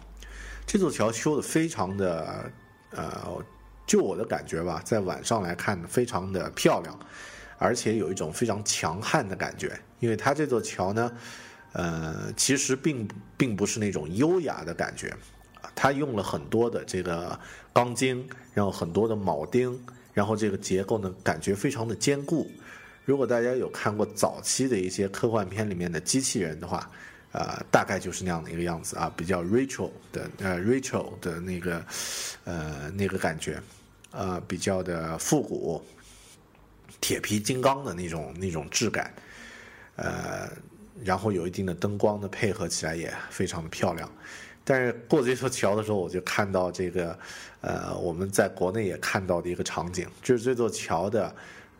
[0.65, 2.51] 这座桥修的非常的，
[2.91, 3.41] 呃，
[3.87, 6.99] 就我的感觉吧，在晚上来看非常的漂亮，
[7.63, 9.71] 而且有一种非常强悍的感觉。
[10.01, 11.09] 因为它这座桥呢，
[11.71, 15.15] 呃，其实并并不是那种优雅的感觉，
[15.73, 17.39] 它用了很多的这个
[17.71, 19.79] 钢筋，然后很多的铆钉，
[20.13, 22.51] 然后这个结构呢，感觉非常的坚固。
[23.05, 26.89] 如果大家有看过早期的一些科幻片里面的机器人的话，
[27.31, 31.83] 呃，大概就是那样的一个样子啊，比较 Rachel 的呃 Rachel 的那个
[32.43, 33.61] 呃那个感觉，
[34.11, 35.81] 呃，比较的复古，
[37.03, 39.13] 铁皮金刚的那种那种质感，
[39.97, 40.49] 呃，
[41.03, 44.09] 然后有一定的灯光的配合起来也非常的漂亮。
[44.63, 47.19] 但是过这座桥的时候，我就看到这个
[47.59, 51.35] 呃我们在国内也看到的一个场景，就是这座桥的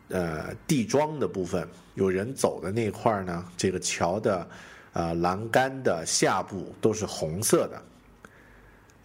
[0.08, 4.46] 呃地桩的部分，有人走的那块呢，这个桥的。
[4.96, 7.82] 呃，栏杆的下部都是红色的。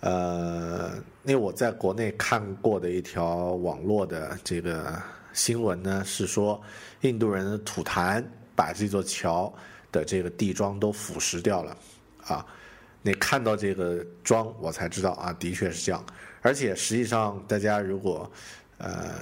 [0.01, 0.91] 呃，
[1.23, 5.01] 那我在国内看过的一条网络的这个
[5.33, 6.61] 新闻呢，是说
[7.01, 8.23] 印度人的吐痰
[8.55, 9.53] 把这座桥
[9.91, 11.77] 的这个地桩都腐蚀掉了。
[12.25, 12.45] 啊，
[13.01, 16.05] 那看到这个桩，我才知道啊，的确是这样。
[16.41, 18.29] 而且实际上，大家如果
[18.77, 19.15] 呃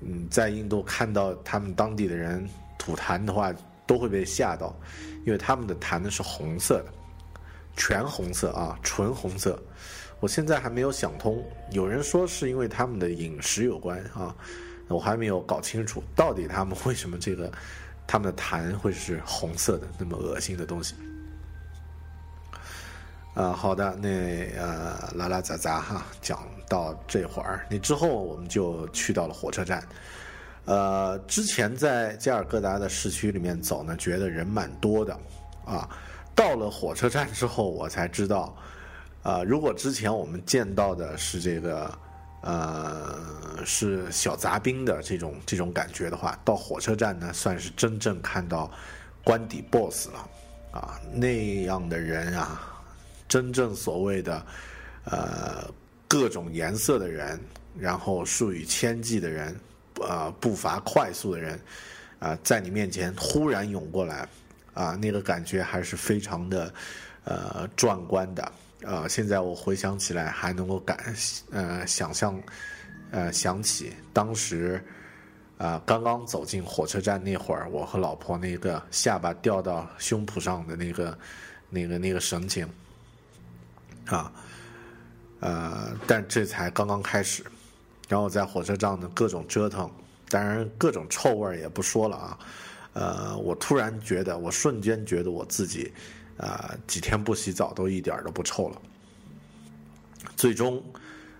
[0.00, 3.52] 嗯在印度看到他们当地的人吐痰的话，
[3.86, 4.74] 都会被吓到。
[5.26, 6.92] 因为他们的痰呢是红色的，
[7.76, 9.62] 全红色啊，纯红色。
[10.18, 14.34] 我现在还没有想通，有人说是因为他们的饮食有关啊，
[14.90, 17.50] 我还没有搞清楚到底他们为什么这个
[18.06, 20.94] 他们的痰会是红色的，那么恶心的东西。
[23.34, 24.08] 啊，好的，那
[24.58, 29.82] 呃，拉拉杂杂哈，讲到这会儿，那之后我们就去到了火车站。
[30.64, 35.16] 呃，之前在加尔各答的市区里面走呢，觉得人蛮多的，
[35.64, 35.88] 啊，
[36.34, 38.54] 到了火车站之后，我才知道，
[39.22, 41.90] 啊，如果之前我们见到的是这个，
[42.42, 48.70] 呃，是小杂兵的这种这种感觉的话，到火车站呢，算是真正看到
[49.24, 50.28] 官邸 boss 了，
[50.72, 52.62] 啊，那样的人啊，
[53.28, 54.46] 真正所谓的，
[55.04, 55.70] 呃，
[56.08, 57.40] 各种颜色的人，
[57.78, 59.58] 然后数以千计的人。
[60.02, 61.60] 呃，步伐快速的人，
[62.20, 64.26] 啊，在你面前忽然涌过来，
[64.72, 66.72] 啊，那个感觉还是非常的，
[67.24, 68.52] 呃，壮观的。
[68.84, 70.98] 啊，现在我回想起来，还能够感，
[71.50, 72.42] 呃，想象，
[73.10, 74.82] 呃，想起当时，
[75.58, 81.18] 啊，刚刚走进火车站那会儿，我和老婆那个下巴掉到胸脯上的那个，
[81.68, 82.68] 那个那个神情，
[84.06, 84.32] 啊，
[85.40, 87.44] 呃，但这才刚刚开始。
[88.08, 89.88] 然后在火车站的各种折腾，
[90.28, 92.38] 当然各种臭味也不说了啊。
[92.92, 95.92] 呃，我突然觉得，我瞬间觉得我自己，
[96.40, 98.80] 啊，几天不洗澡都一点都不臭了。
[100.36, 100.82] 最终，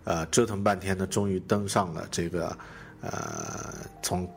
[0.05, 2.57] 呃，折腾半天呢，终于登上了这个，
[3.01, 4.31] 呃，从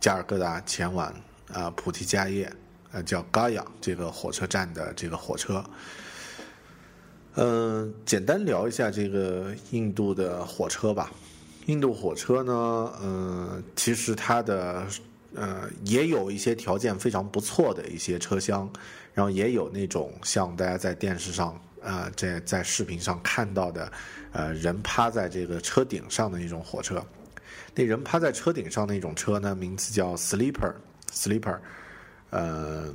[0.00, 1.14] 加尔各答前往
[1.52, 2.52] 啊菩提迦叶，
[2.90, 5.64] 呃，叫嘎雅这个火车站的这个火车。
[7.34, 11.12] 嗯，简单聊一下这个印度的火车吧。
[11.66, 14.84] 印度火车呢，嗯，其实它的
[15.36, 18.68] 呃也有一些条件非常不错的一些车厢，
[19.12, 23.92] 然后也有那种像大家在电视上啊在在视频上看到的，
[24.32, 27.04] 呃人趴在这个车顶上的那种火车。
[27.74, 31.58] 那人趴在车顶上那种车呢，名字叫 sleeper，sleeper，
[32.30, 32.94] 呃。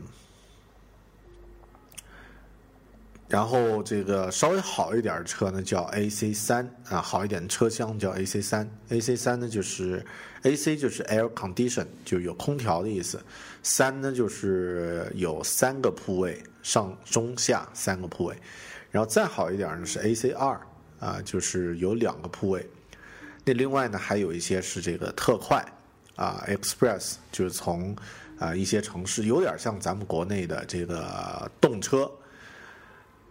[3.28, 8.70] 然后这个稍微好一点的车呢，叫 AC 三啊，好一点的车厢叫 AC 三。
[8.90, 10.06] AC 三呢就是
[10.44, 13.20] AC 就是 air condition，就有空调的意思。
[13.64, 18.36] 三呢就是有三个铺位，上中下三个铺位。
[18.92, 20.62] 然后再好一点呢是 AC 二
[21.00, 22.70] 啊，就是有两个铺位。
[23.44, 25.66] 那另外呢，还有一些是这个特快
[26.16, 27.96] 啊，Express，就是从
[28.38, 32.10] 啊一些城市，有点像咱们国内的这个动车，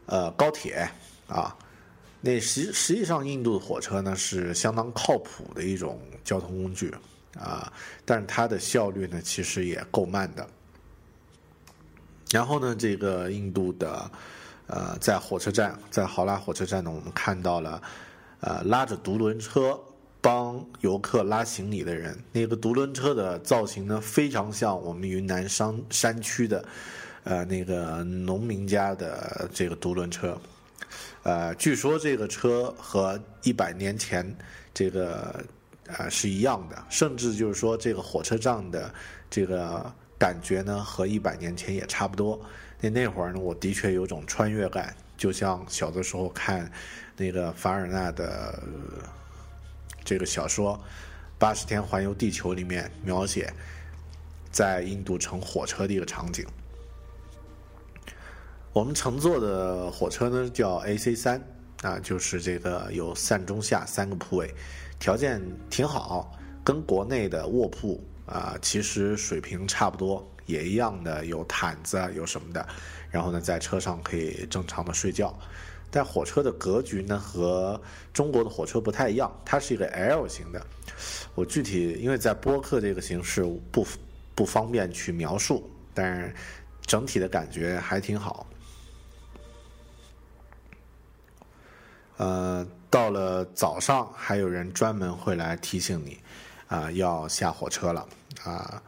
[0.07, 0.89] 呃，高铁
[1.27, 1.57] 啊。
[2.21, 6.95] 那实实际上，印度的火车呢是相当靠谱的一种交通工具
[7.39, 7.73] 啊，
[8.05, 10.49] 但是它的效率呢其实也够慢的。
[12.31, 14.11] 然后呢，这个印度的
[14.67, 17.83] 呃，在火车站，在豪拉火车站呢，我们看到了
[18.41, 19.79] 呃拉着独轮车。
[20.25, 26.65] 帮游客拉行李的人，那个独轮车的造型呢，非常像我们云南山山区的，
[27.25, 30.39] 呃，那个农民家的这个独轮车。
[31.25, 34.37] 呃，据说这个车和一百年前
[34.73, 35.45] 这个
[35.89, 38.95] 啊是一样的，甚至就是说这个火车站的
[39.29, 42.41] 这个感觉呢，和一百年前也差不多。
[42.81, 46.71] 那那会儿呢，我的确有种穿越感，就像小的时候看
[47.17, 48.63] 那个凡尔纳的。
[50.07, 50.77] 这个小说
[51.39, 53.51] 《八十天环游地球》里面描写
[54.53, 56.45] 在印度乘火车的一个场景。
[58.75, 61.41] 我们乘坐的火车呢叫 AC 三
[61.83, 64.53] 啊，就是这个有上中下三个铺位，
[64.99, 72.67] 条件挺好，跟国内的卧铺啊其实水平差不多，也一样的有毯子啊有什么的，
[73.13, 75.33] 然后呢在车上可以正常的睡觉。
[75.89, 77.81] 但火车的格局呢和
[78.13, 80.61] 中国的火车不太一样，它是一个 L 型的。
[81.37, 83.87] 我具体因为在播客这个形式不
[84.35, 86.35] 不方便去描述，但是
[86.85, 88.45] 整体的感觉还挺好。
[92.17, 96.19] 呃，到了早上还有人专门会来提醒你，
[96.69, 98.07] 啊，要下火车了
[98.43, 98.83] 啊。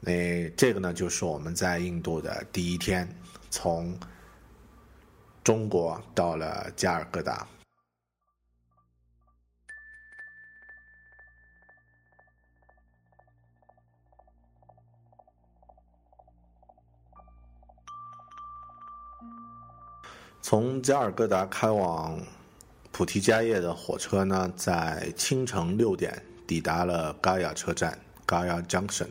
[0.00, 3.08] 那这个呢，就是我们在印度的第一天，
[3.50, 3.98] 从。
[5.44, 7.44] 中国到了加尔各答，
[20.42, 22.20] 从加尔各答开往
[22.90, 29.08] 普提迦叶的火车呢，在清晨六点抵达了嘎雅车站 （Gaya Junction）。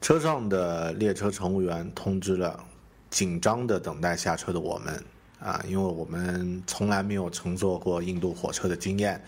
[0.00, 2.62] 车上的列车乘务员通知了。
[3.08, 5.02] 紧张的等待下车的我们
[5.38, 9.24] 啊，因为我们从来没有乘坐过印度火车的经验，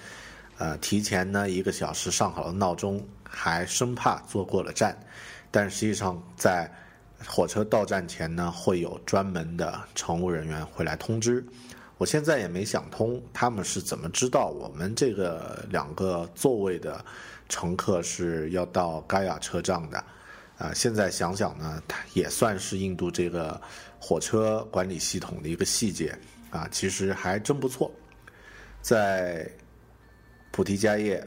[0.58, 4.98] 呃，提前呢一个小时上好了闹钟，还生怕坐过了站。
[5.50, 6.70] 但实际上，在
[7.26, 11.44] 火车到站前呢，会有专门的乘务人员会来通知。
[11.96, 17.04] 我现在也没想通，他们是怎么知道我们这个两个座位的
[17.48, 20.04] 乘客是要到嘎雅车站的？
[20.58, 21.82] 啊，现在想想呢，
[22.14, 23.60] 也算是印度这个
[24.00, 26.16] 火车管理系统的一个细节
[26.50, 27.90] 啊，其实还真不错。
[28.80, 29.50] 在
[30.52, 31.24] 菩提迦叶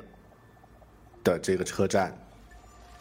[1.24, 2.18] 的这个车站，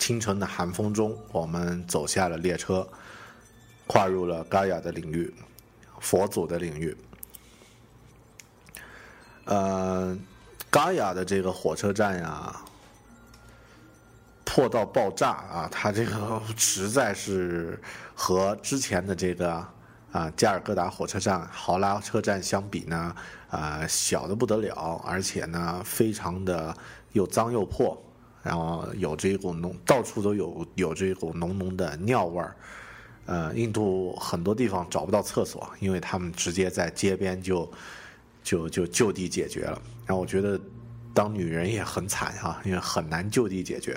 [0.01, 2.89] 清晨的寒风中，我们走下了列车，
[3.87, 5.33] 跨入了嘎雅的领域，
[6.01, 6.97] 佛祖的领域。
[9.45, 10.19] 呃，
[10.69, 12.61] 嘎雅的这个火车站呀。
[14.53, 15.69] 破到爆炸啊！
[15.71, 17.81] 它这个实在是
[18.17, 19.65] 和之前的这个
[20.11, 23.15] 啊加尔各答火车站、豪拉车站相比呢，
[23.49, 26.77] 啊小的不得了，而且呢非常的
[27.13, 27.97] 又脏又破，
[28.43, 32.57] 然后有这一股浓，到处都有有这一股浓浓的尿味儿。
[33.27, 37.71] 呃，印度很多地方找不到厕所，因为他们直接在街边就
[38.43, 39.81] 就就就地解决了。
[40.05, 40.59] 然后我觉得
[41.15, 43.97] 当女人也很惨哈，因为很难就地解决。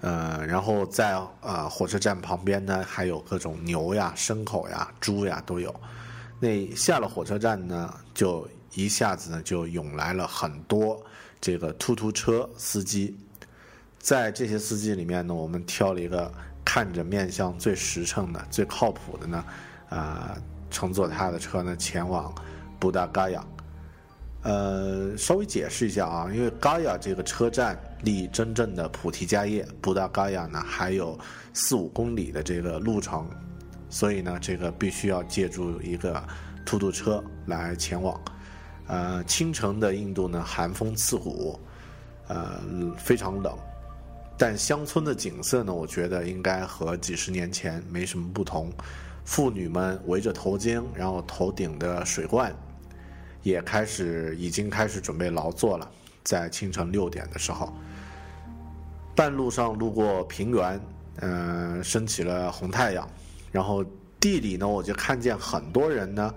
[0.00, 5.74] 呃，然后在啊火车站旁边呢，还有各种牛呀、牲口呀、猪呀都有。
[6.38, 11.02] 那下了火车站呢，就一下子呢就涌来了很多
[11.40, 13.16] 这个突突车司机。
[13.98, 16.32] 在这些司机里面呢，我们挑了一个
[16.64, 19.44] 看着面相最实诚的、最靠谱的呢，
[19.88, 20.38] 啊，
[20.70, 22.32] 乘坐他的车呢前往
[22.78, 23.44] 布达嘎雅。
[24.42, 31.18] 呃，稍微解释一下啊，因为嘎雅这个车站离真正的菩提迦叶布达嘎雅呢还有
[31.52, 33.28] 四五公里的这个路程，
[33.90, 36.22] 所以呢，这个必须要借助一个
[36.64, 38.18] 突突车来前往。
[38.88, 41.60] 呃，清晨的印度呢，寒风刺骨，
[42.26, 42.60] 呃，
[42.96, 43.56] 非常冷，
[44.36, 48.72] 但乡村的景色呢，我觉得应该和几十年前没什么不同。
[49.24, 52.50] 妇女们围着头巾，然后头顶的水罐。
[53.42, 55.88] 也开始，已经开始准备劳作了。
[56.24, 57.72] 在清晨六点的时候，
[59.14, 60.80] 半路上路过平原，
[61.20, 63.08] 嗯，升起了红太阳。
[63.52, 63.84] 然后
[64.18, 66.34] 地里呢，我就看见很多人呢，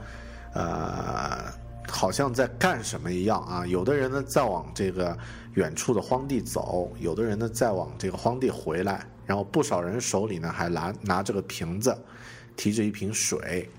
[0.53, 1.45] 呃，
[1.87, 3.65] 好像在干什么一样啊。
[3.65, 5.17] 有的人呢在往这个
[5.53, 11.97] 远处的荒地走，有的人呢在往这个荒地回来，然后不少人手里呢还拿拿着个瓶子，
[12.55, 13.69] 提着一瓶水。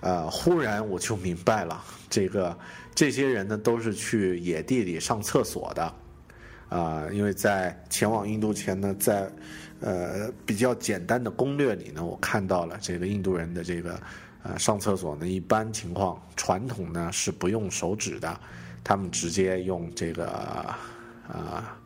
[0.00, 2.56] 呃，忽然我就明白了，这个
[2.94, 5.94] 这些人呢都是去野地里上厕所的。
[6.68, 9.28] 啊，因为在前往印度前呢，在
[9.80, 13.98] 呃比较简单的攻略里呢，我看到了这个印度人的这个
[14.42, 18.40] 呃上厕所呢，一般情况传统呢是不用手指的，
[18.82, 20.26] 他们直接用这个
[21.28, 21.76] 啊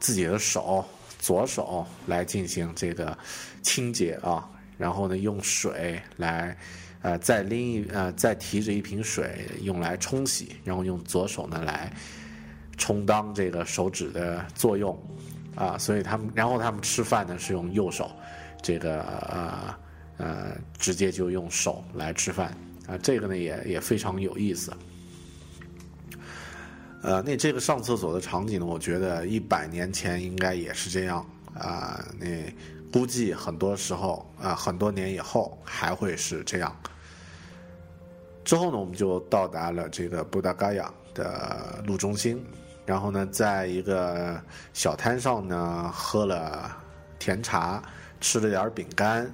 [0.00, 0.84] 自己的手
[1.18, 3.16] 左手来进行这个
[3.62, 6.56] 清洁啊，然后呢用水来
[7.02, 11.92] 呃再拎一呃再提着一瓶水用来冲洗，然后用左手呢来。
[12.78, 14.94] 充当这个手指的作用，
[15.54, 18.10] 啊，所以他们，然后他们吃饭呢是用右手，
[18.60, 19.74] 这个呃
[20.18, 22.56] 呃，直接就用手来吃饭，
[22.86, 24.72] 啊，这个呢也也非常有意思。
[27.02, 32.26] 呃，那这个上厕所的场景呢，我觉得一百年前应该也是这样啊，那
[32.92, 36.74] 估计很多时候啊，很多年以后还会是这样。
[38.44, 42.44] 之后呢，我们就到达了这个布达嘎亚的路中心。
[42.86, 44.40] 然后呢，在一个
[44.72, 46.70] 小摊上呢，喝了
[47.18, 47.82] 甜茶，
[48.20, 49.28] 吃了点饼干，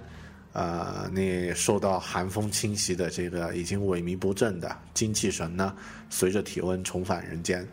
[0.52, 5.74] 呃，那受到寒风侵袭的这个已经萎靡不振的精气神呢，
[6.10, 7.66] 随着体温重返人间。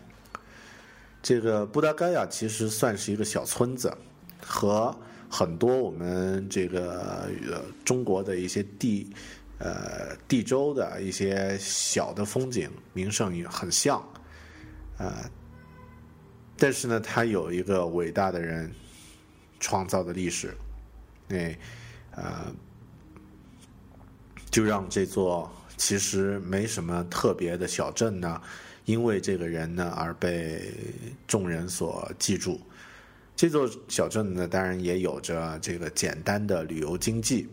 [1.21, 3.93] 这个布达盖亚其实算是一个小村子，
[4.41, 4.95] 和
[5.29, 9.13] 很多我们这个呃中国的一些地
[9.57, 14.01] 呃地州的一些小的风景名胜也很像，
[14.97, 15.13] 呃。
[16.61, 18.69] 但是呢，它有一个伟大的人
[19.61, 20.53] 创造的历史，
[21.25, 21.37] 那
[22.11, 22.53] 呃，
[24.51, 28.41] 就让这座其实没什么特别的小镇呢，
[28.85, 30.73] 因为这个人呢而被
[31.27, 32.59] 众人所记住。
[33.35, 37.47] 这座小镇呢，当然也有着这个简单的旅游经济，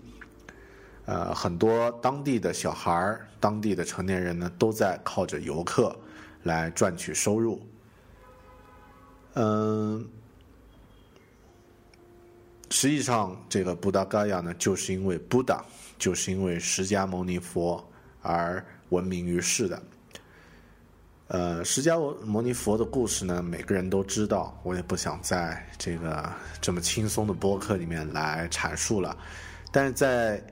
[1.05, 5.97] 呃，很多当地的小孩儿、当地的成年人呢，都在靠着游客
[6.43, 7.65] 来赚取收入。
[9.35, 10.05] 嗯，
[12.71, 15.65] 实际上，这个布达嘎亚呢，就是因为布达，
[15.99, 17.87] 就是因为释迦牟尼佛
[18.23, 19.83] 而闻名于世的。
[21.29, 29.17] 呃，释迦牟尼佛的故事呢，每个人都知道，我也不想在这个这么轻松的播客里面来阐述了。
[29.73, 30.39] 但是在《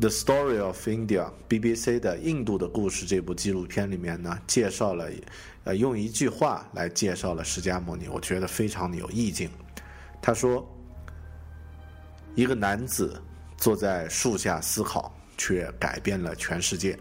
[0.00, 5.08] The Story of India》BBC 的《印度的故事》这部纪录片里面呢，介绍了。
[5.64, 9.48] 呃，用一句话来介绍了释迦牟尼，我觉得非常的有意境。
[10.20, 10.68] 他说
[12.34, 13.22] ：“一个男子
[13.62, 16.98] 坐在树下思考，却改变了全世界。”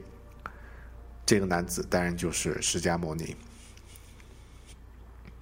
[1.26, 3.36] 这个男子当然就是释迦牟尼。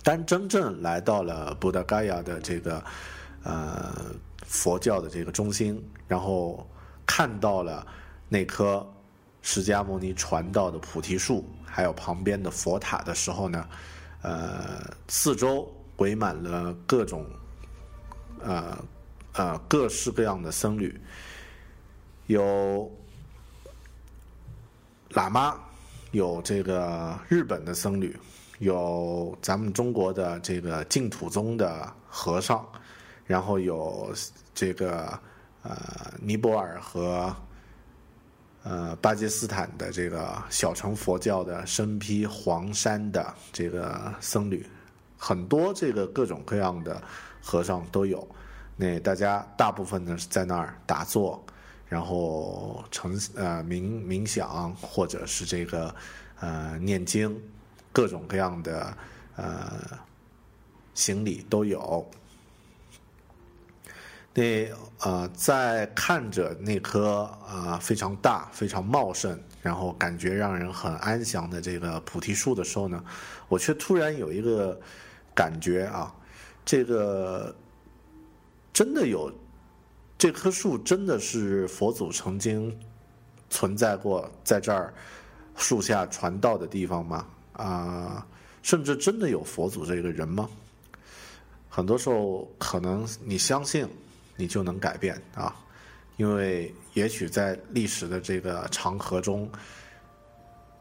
[0.02, 2.82] 当真正来到了布达盖亚的这个
[3.44, 3.94] 呃
[4.46, 6.66] 佛教的这个中心，然后
[7.06, 7.86] 看到了
[8.30, 8.88] 那棵
[9.42, 11.46] 释迦牟尼传道的菩提树。
[11.66, 13.68] 还有旁边的佛塔的时候呢，
[14.22, 17.26] 呃，四周围满了各种，
[18.42, 18.78] 呃
[19.40, 21.00] 呃各式各样的僧侣，
[22.28, 22.92] 有
[25.12, 25.58] 喇嘛，
[26.12, 28.20] 有这个日本的僧侣，
[28.58, 32.68] 有咱们中国的这个净土宗的和尚，
[33.26, 34.14] 然后有
[34.54, 35.18] 这个
[35.64, 35.78] 呃
[36.20, 37.34] 尼泊尔和。
[38.62, 44.68] 呃，巴基斯坦的这个小乘佛教的身披黄衫的这个僧侣，
[45.18, 47.02] 很多这个各种各样的
[47.42, 48.28] 和尚都有。
[48.82, 51.44] 那大家大部分呢是在那儿打坐，
[51.86, 55.94] 然后成呃冥冥想，或者是这个
[56.40, 57.38] 呃念经，
[57.92, 58.98] 各种各样的
[59.36, 60.00] 呃
[60.94, 62.10] 行礼都有。
[64.34, 64.72] 那
[65.02, 73.04] 呃，在看着那棵啊非常大、非常茂盛，然后感觉让人很安详的这个菩提树的时候呢，
[73.50, 74.80] 我却突然有一个
[75.36, 76.16] 感觉啊，
[76.64, 77.54] 这个
[78.74, 79.32] 真的有
[80.18, 82.78] 这棵树真的是佛祖曾经
[83.50, 84.94] 存在过在这儿
[85.56, 87.26] 树下传道的地方吗？
[87.54, 88.28] 啊，
[88.62, 90.50] 甚至真的有佛祖这个人吗？
[91.70, 93.88] 很多时候，可能你相信。
[94.42, 95.54] 你就能改变啊，
[96.16, 99.52] 因为也许在历史的这个长河中，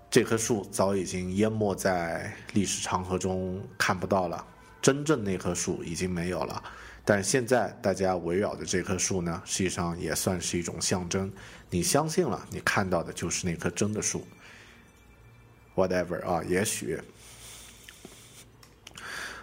[0.08, 4.46] 这棵树早已经淹没在历史长河中看不到了，
[4.80, 6.62] 真正那棵树已经没有了。
[7.08, 11.32] 但现在大家围绕的这棵树呢，实际上也算是一种象征。
[11.70, 14.26] 你相信了，你看到的就是那棵真的树。
[15.74, 17.00] whatever 啊，也许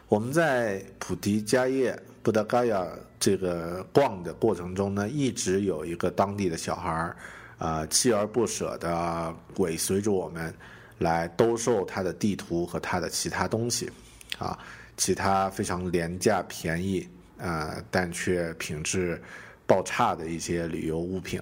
[0.07, 2.85] 我们在普提迦叶布达嘎亚
[3.19, 7.17] 这个逛的过程中呢，一直有一个当地的小孩儿
[7.57, 10.53] 啊，锲而不舍的尾随着我们
[10.99, 13.89] 来兜售他的地图和他的其他东西
[14.37, 14.55] 啊，
[14.97, 19.21] 其他非常廉价便宜啊，但却品质
[19.67, 21.41] 爆差的一些旅游物品。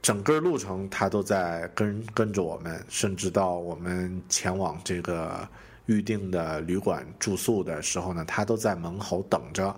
[0.00, 5.48] 整个路程他都在跟跟着我们，甚至到我们前往这个
[5.86, 9.72] 预定的旅馆住宿的时候呢，他都在门口等着。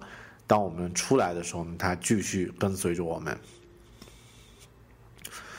[0.47, 3.37] 当我们出来的时候呢，他继续跟随着我们。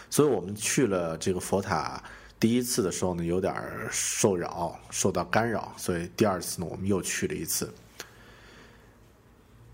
[0.09, 2.01] 所以我们去了这个佛塔
[2.39, 3.53] 第一次的时候呢，有点
[3.91, 7.71] 受扰，受到干扰，所以第二次呢，我们又去了一次。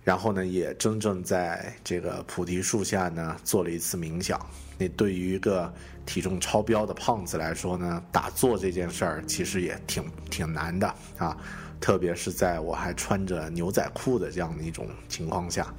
[0.04, 4.40] 然后呢，也真正在这个菩提树下呢做了一次冥想。
[4.78, 5.72] 那对于一个
[6.08, 11.38] 体重超标的胖子来说呢，打坐这件事儿其实也挺挺难的啊，
[11.80, 15.72] 特别是在我还穿着牛仔裤的这样的一种情况下。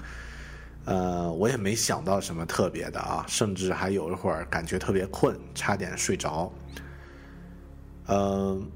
[0.85, 6.53] 呃，我也没想到什么特别的啊，甚至还有一会儿感觉特别困，差点睡着。
[8.07, 8.71] 嗯。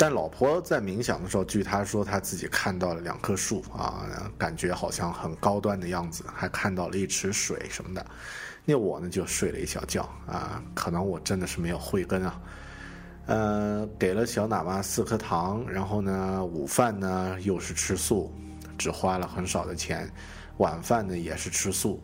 [0.00, 4.06] 但老婆在冥想的时候，据她说，她自己看到了两棵树啊，
[4.38, 8.06] 感觉好像很高端的样子，还看到了一池水什么的。
[8.64, 12.40] 那我呢就睡了一小觉啊，可能我真的是没有慧根啊。
[13.26, 18.32] 呃，给了小喇嘛四颗糖，然后呢，午饭呢又是吃素，
[18.78, 20.08] 只花了很少的钱，
[20.58, 22.00] 晚饭呢也是吃素。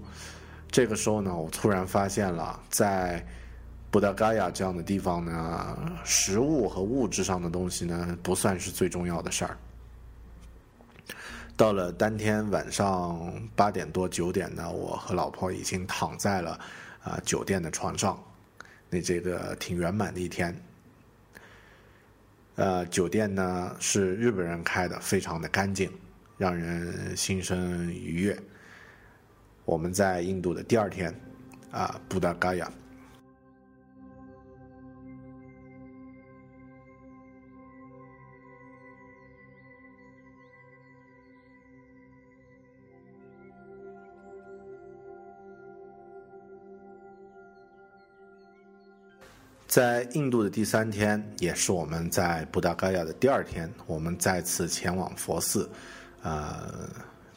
[0.68, 3.24] 这个时候呢，我突然发现了在。
[3.94, 9.56] 布达嘎亚这样的地方呢，食物和物质上的东西呢，不算是最重要的事儿。
[11.56, 16.58] 到了当天晚上八点多九点呢，我和老婆已经躺在了
[17.04, 18.20] 啊酒店的床上，
[18.90, 20.60] 那这个挺圆满的一天。
[22.56, 25.88] 呃，酒店呢是日本人开的，非常的干净，
[26.36, 28.36] 让人心生愉悦。
[29.64, 31.14] 我们在印度的第二天
[31.70, 32.68] 啊，布达嘎亚。
[49.74, 55.68] 在印度的第三天，也是我们在布达盖亚的第二天，我们再次前往佛寺，
[56.22, 56.88] 呃，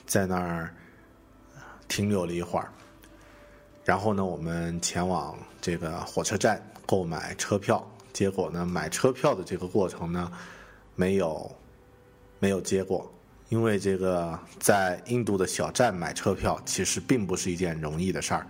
[0.06, 0.72] 在那儿
[1.88, 2.72] 停留了一会儿。
[3.84, 7.84] 然后呢，我们前往这个火车站购买车票。
[8.14, 10.32] 结果呢，买车票的这个过程呢，
[10.94, 11.52] 没有
[12.38, 13.12] 没有结果，
[13.50, 18.46] 因为这个在印度的小站买车票，其实并不是一件容易的事儿。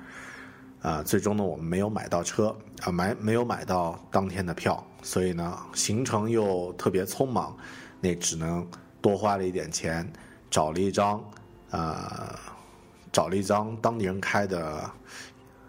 [0.82, 7.58] 啊，最终呢，我们没有买到车，啊，买没有买到当天的票，所以呢，行程又特别匆忙，
[8.00, 8.66] 那只能
[9.02, 10.10] 多花了一点钱，
[10.50, 11.24] 找了一张，
[11.72, 12.40] 啊，
[13.12, 14.90] 找了一张当地人开的，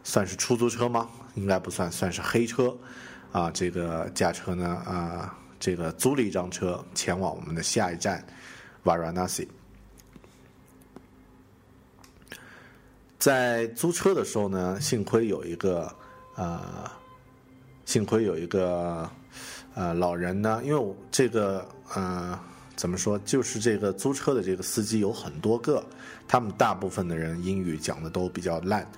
[0.04, 1.08] 算是出租车吗？
[1.34, 2.76] 应该不算，算是黑车，
[3.32, 8.24] 啊，这个驾车呢，啊，这个租了一张车前往我们的下一站
[8.84, 9.48] ，Varanasi。
[13.18, 15.92] 在租车的时候呢，幸亏有一个，
[16.36, 16.60] 呃，
[17.84, 19.10] 幸亏有一个，
[19.74, 22.38] 呃，老人呢，因为这个，呃，
[22.76, 25.84] 怎么说，就是这个租车的这个司机有很多个，
[26.28, 28.88] 他们大部分的人英语讲的都比较烂，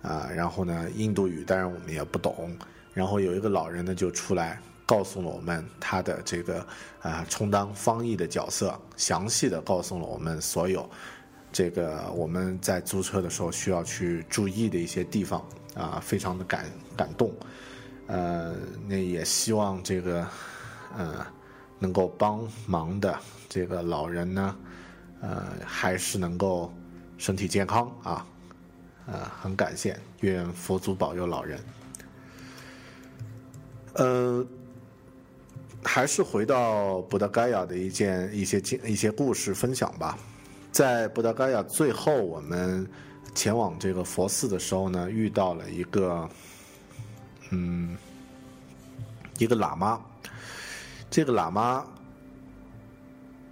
[0.00, 2.56] 啊，然后呢，印度语当然我们也不懂，
[2.94, 6.64] 然后有一个老人呢就出来告诉了我们他的这个，
[7.02, 10.88] 啊，充当翻译的角色，详细的告诉了我们所有。
[11.56, 15.42] 这个我们在租车的时候需要去注意的一些地方
[15.74, 17.32] 啊，非常的感感动，
[18.08, 18.54] 呃，
[18.86, 20.28] 那也希望这个
[20.94, 21.26] 呃
[21.78, 24.56] 能够帮忙的这个老人呢，
[25.22, 26.70] 呃，还是能够
[27.16, 28.26] 身体健康啊，
[29.06, 31.58] 呃，很感谢，愿佛祖保佑老人。
[33.94, 34.46] 呃，
[35.82, 40.18] 还是回到布达盖亚的一件一些经一些故事分享吧。
[40.76, 42.86] 在布达盖亚最后，我们
[43.34, 46.28] 前往这个佛寺的时候呢，遇到了一个，
[47.48, 47.96] 嗯，
[49.38, 49.98] 一个喇嘛。
[51.08, 51.82] 这个喇嘛，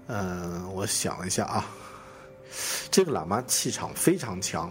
[0.08, 1.64] 嗯，我想一下啊，
[2.90, 4.70] 这个喇嘛气场非常强。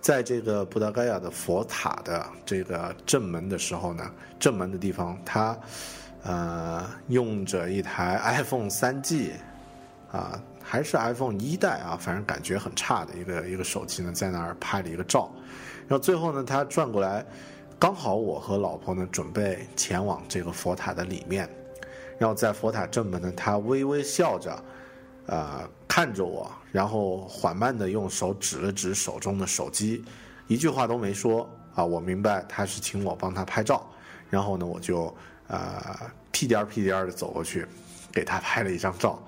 [0.00, 4.10] 在这个布达盖亚的佛塔的这个正门的时候呢，
[4.40, 5.56] 正门的地方，他
[6.24, 9.34] 呃用着一台 iPhone 三 G
[10.10, 10.42] 啊。
[10.68, 15.30] 还是 iPhone 一代啊，反正感觉很差的一个一个手机呢，在那儿拍了一个照，
[15.86, 17.24] 然后最后呢，他转过来
[17.78, 21.48] 刚好我和老婆呢准备前往这个佛塔的里面，
[22.18, 24.64] 然后在佛塔正门呢，他微微笑着，
[25.26, 30.04] 呃，看着我，然后缓慢的用手指了指手中的手机，
[30.48, 31.84] 一句话都没说啊。
[31.84, 33.88] 我明白他是请我帮他拍照，
[34.28, 35.14] 然后呢，我就
[35.46, 35.80] 呃
[36.32, 37.64] 屁颠儿屁颠儿的走过去，
[38.10, 39.22] 给他拍了一张照，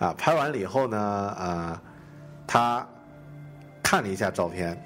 [0.00, 1.80] 啊，拍完了以后呢，呃，
[2.48, 2.84] 他
[3.80, 4.76] 看了一下照片，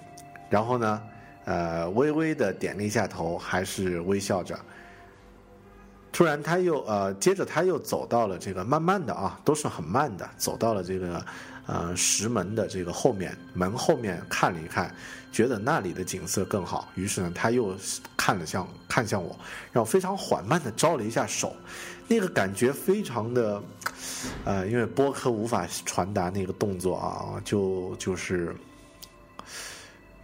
[0.51, 1.03] 然后呢。
[1.47, 4.59] 呃，微微的点了一下头，还是微笑着。
[6.11, 11.23] 突然，他又呃，接着他又走到了这个慢慢的啊，都是很慢的，走到了这个
[11.67, 14.91] 呃石门的这个后面，门后面看了一看，
[15.31, 16.89] 觉得那里的景色更好。
[16.95, 17.77] 于是呢，他又
[18.25, 19.39] 看了向看向我，
[19.71, 21.55] 然后非常缓慢的招了一下手，
[22.09, 23.63] 那个感觉非常的
[24.47, 28.57] 呃，因为播客无法传达那个动作啊，就就是。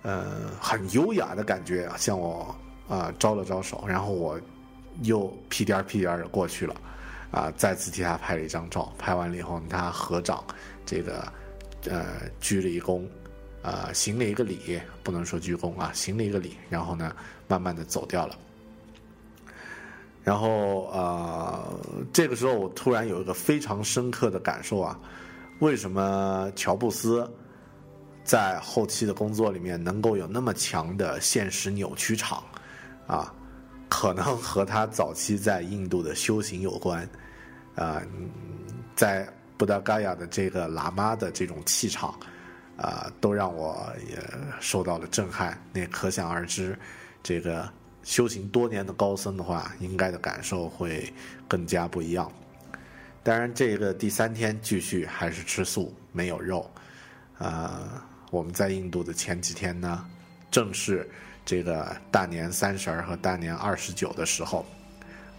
[0.03, 2.57] 呃，很优雅的感觉，向我
[2.88, 4.40] 啊招了招手，然后我
[5.03, 6.74] 又屁颠儿屁颠儿的过去了，
[7.30, 8.90] 啊，再次替他拍了一张照。
[8.96, 10.42] 拍完了以后，他合掌，
[10.86, 11.30] 这个
[11.84, 12.07] 呃
[12.40, 13.05] 鞠了一躬，
[13.62, 17.14] 啊行了一个礼，不能说鞠躬啊，行了一个礼，然后呢，
[17.48, 18.36] 慢慢的走掉了。
[20.22, 21.64] 然后啊，
[22.12, 24.98] 这个时候我突然有一个非常深刻的感受啊，
[25.61, 27.28] 为什么乔布斯？
[28.22, 32.44] 在后期的工作里面，能够有那么强的现实扭曲场，
[33.06, 33.34] 啊，
[33.88, 37.08] 可能和他早期在印度的修行有关，
[37.74, 38.00] 啊，
[38.94, 42.14] 在布达嘎亚的这个喇嘛的这种气场，
[42.80, 44.18] 啊，都让我也
[44.58, 45.60] 受到了震撼。
[45.72, 46.78] 那可想而知，
[47.22, 47.70] 这个
[48.02, 51.12] 修行多年的高僧的话，应该的感受会
[51.46, 52.32] 更加不一样。
[53.22, 56.70] 当然，这个第三天继续还是吃素，没有肉，
[57.38, 58.06] 啊。
[58.30, 60.06] 我们在印度的前几天呢，
[60.52, 61.10] 正是
[61.44, 64.64] 这个大年三十儿和大年二十九的时候，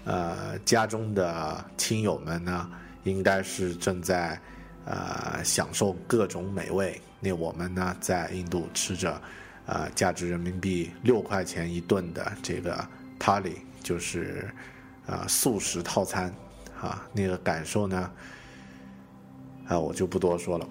[0.03, 2.69] 呃，家中的亲友们呢，
[3.05, 4.37] 应该是正在
[4.83, 7.01] 呃享受各种美味。
[7.21, 9.21] 那我们呢，在印度吃着
[9.67, 12.85] 呃价值人民币六块钱一顿的这个
[13.19, 14.49] Tali，就是
[15.05, 16.33] 啊素食套餐
[16.81, 18.11] 啊，那个感受呢，
[19.67, 20.67] 啊我就不多说了。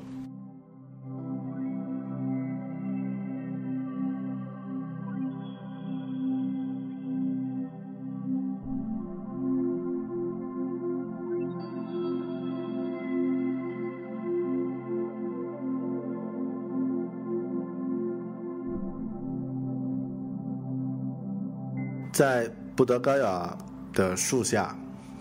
[22.21, 22.47] 在
[22.77, 23.57] 布德高雅
[23.95, 24.77] 的树下，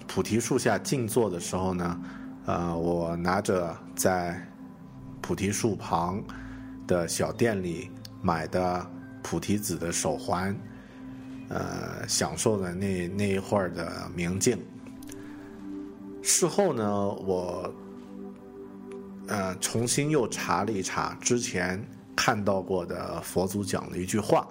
[0.06, 2.02] 菩提树下静坐的时候呢，
[2.46, 4.46] 呃，我拿着在
[5.22, 6.22] 菩提树旁
[6.86, 7.90] 的小店里
[8.22, 8.86] 买的
[9.24, 10.54] 菩提子的手环，
[11.48, 14.60] 呃，享受了那那一会儿的明静。
[16.22, 17.74] 事后呢，我
[19.28, 21.82] 呃重新又查了一查之前
[22.14, 24.46] 看到过的佛祖讲的一句话。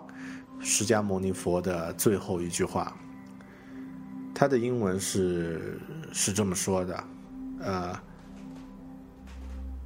[0.67, 2.95] 释迦牟尼佛的最后一句话，
[4.33, 5.79] 他的英文是
[6.11, 7.03] 是这么说的，
[7.59, 7.99] 呃，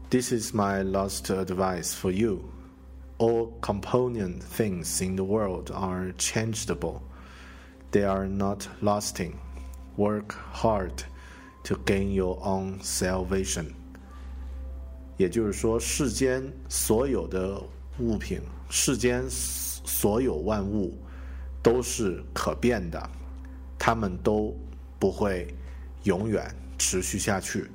[0.09, 2.41] This is my last advice for you.
[3.17, 7.01] All component things in the world are changeable.
[7.91, 9.33] They are not lasting.
[9.97, 11.03] Work hard
[11.63, 13.73] to gain your own salvation.
[15.17, 17.61] 也就是说，世间所有的
[17.99, 19.25] 物品，世间。
[19.84, 20.96] 所有万物
[21.62, 23.10] 都是可变的，
[23.78, 24.54] 他们都
[24.98, 25.46] 不会
[26.04, 26.44] 永远
[26.78, 27.70] 持续下去。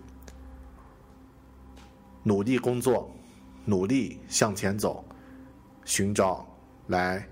[2.23, 3.09] 努力工作，
[3.65, 5.03] 努力向前走，
[5.85, 6.45] 寻找
[6.87, 7.25] 来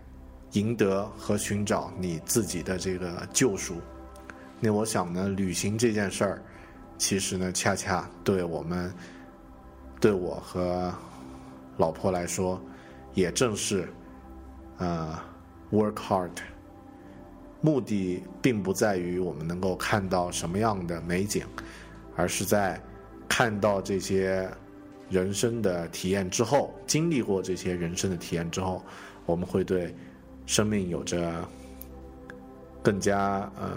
[0.53, 3.76] 赢得和寻找你自己的这个救赎。
[4.59, 6.41] 那我想呢，旅行这件事儿，
[6.97, 8.93] 其实呢，恰恰对我们，
[9.99, 10.93] 对我和
[11.78, 12.61] 老婆来说，
[13.13, 13.88] 也正是。
[14.78, 15.17] 呃
[15.71, 16.32] ，work hard，
[17.61, 21.45] 目的并不在于我们能够看到什么样的美景，
[22.15, 22.82] 而是在
[23.30, 24.49] 看到这些
[25.09, 28.84] 人生的体验之后，经历过这些人生的体验之后，
[29.26, 29.95] 我们会对
[30.45, 31.47] 生命有着
[32.84, 33.71] 更加呃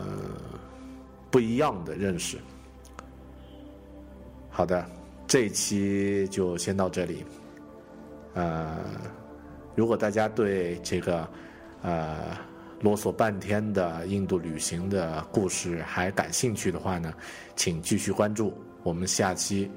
[1.30, 2.38] 不一样的认识。
[4.50, 4.84] 好的，
[5.28, 7.24] 这一期就先到这里，
[8.34, 8.78] 呃。
[9.78, 11.24] 如果大家对这个，
[11.82, 12.36] 呃，
[12.80, 17.14] 啰嗦半天的印度旅行的故事还感兴趣的话呢，
[17.54, 18.52] 请继续关注，
[18.82, 19.70] 我们下期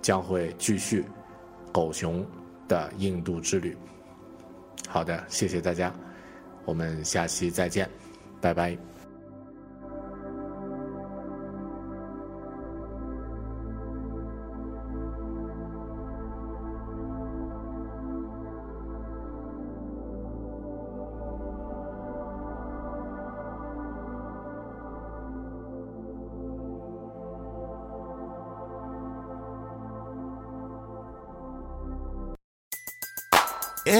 [0.00, 1.04] 将会继续
[1.72, 2.24] 狗熊
[2.68, 3.76] 的印度之旅。
[4.86, 5.92] 好的，谢谢大家，
[6.64, 7.90] 我们下期再见，
[8.40, 8.93] 拜拜。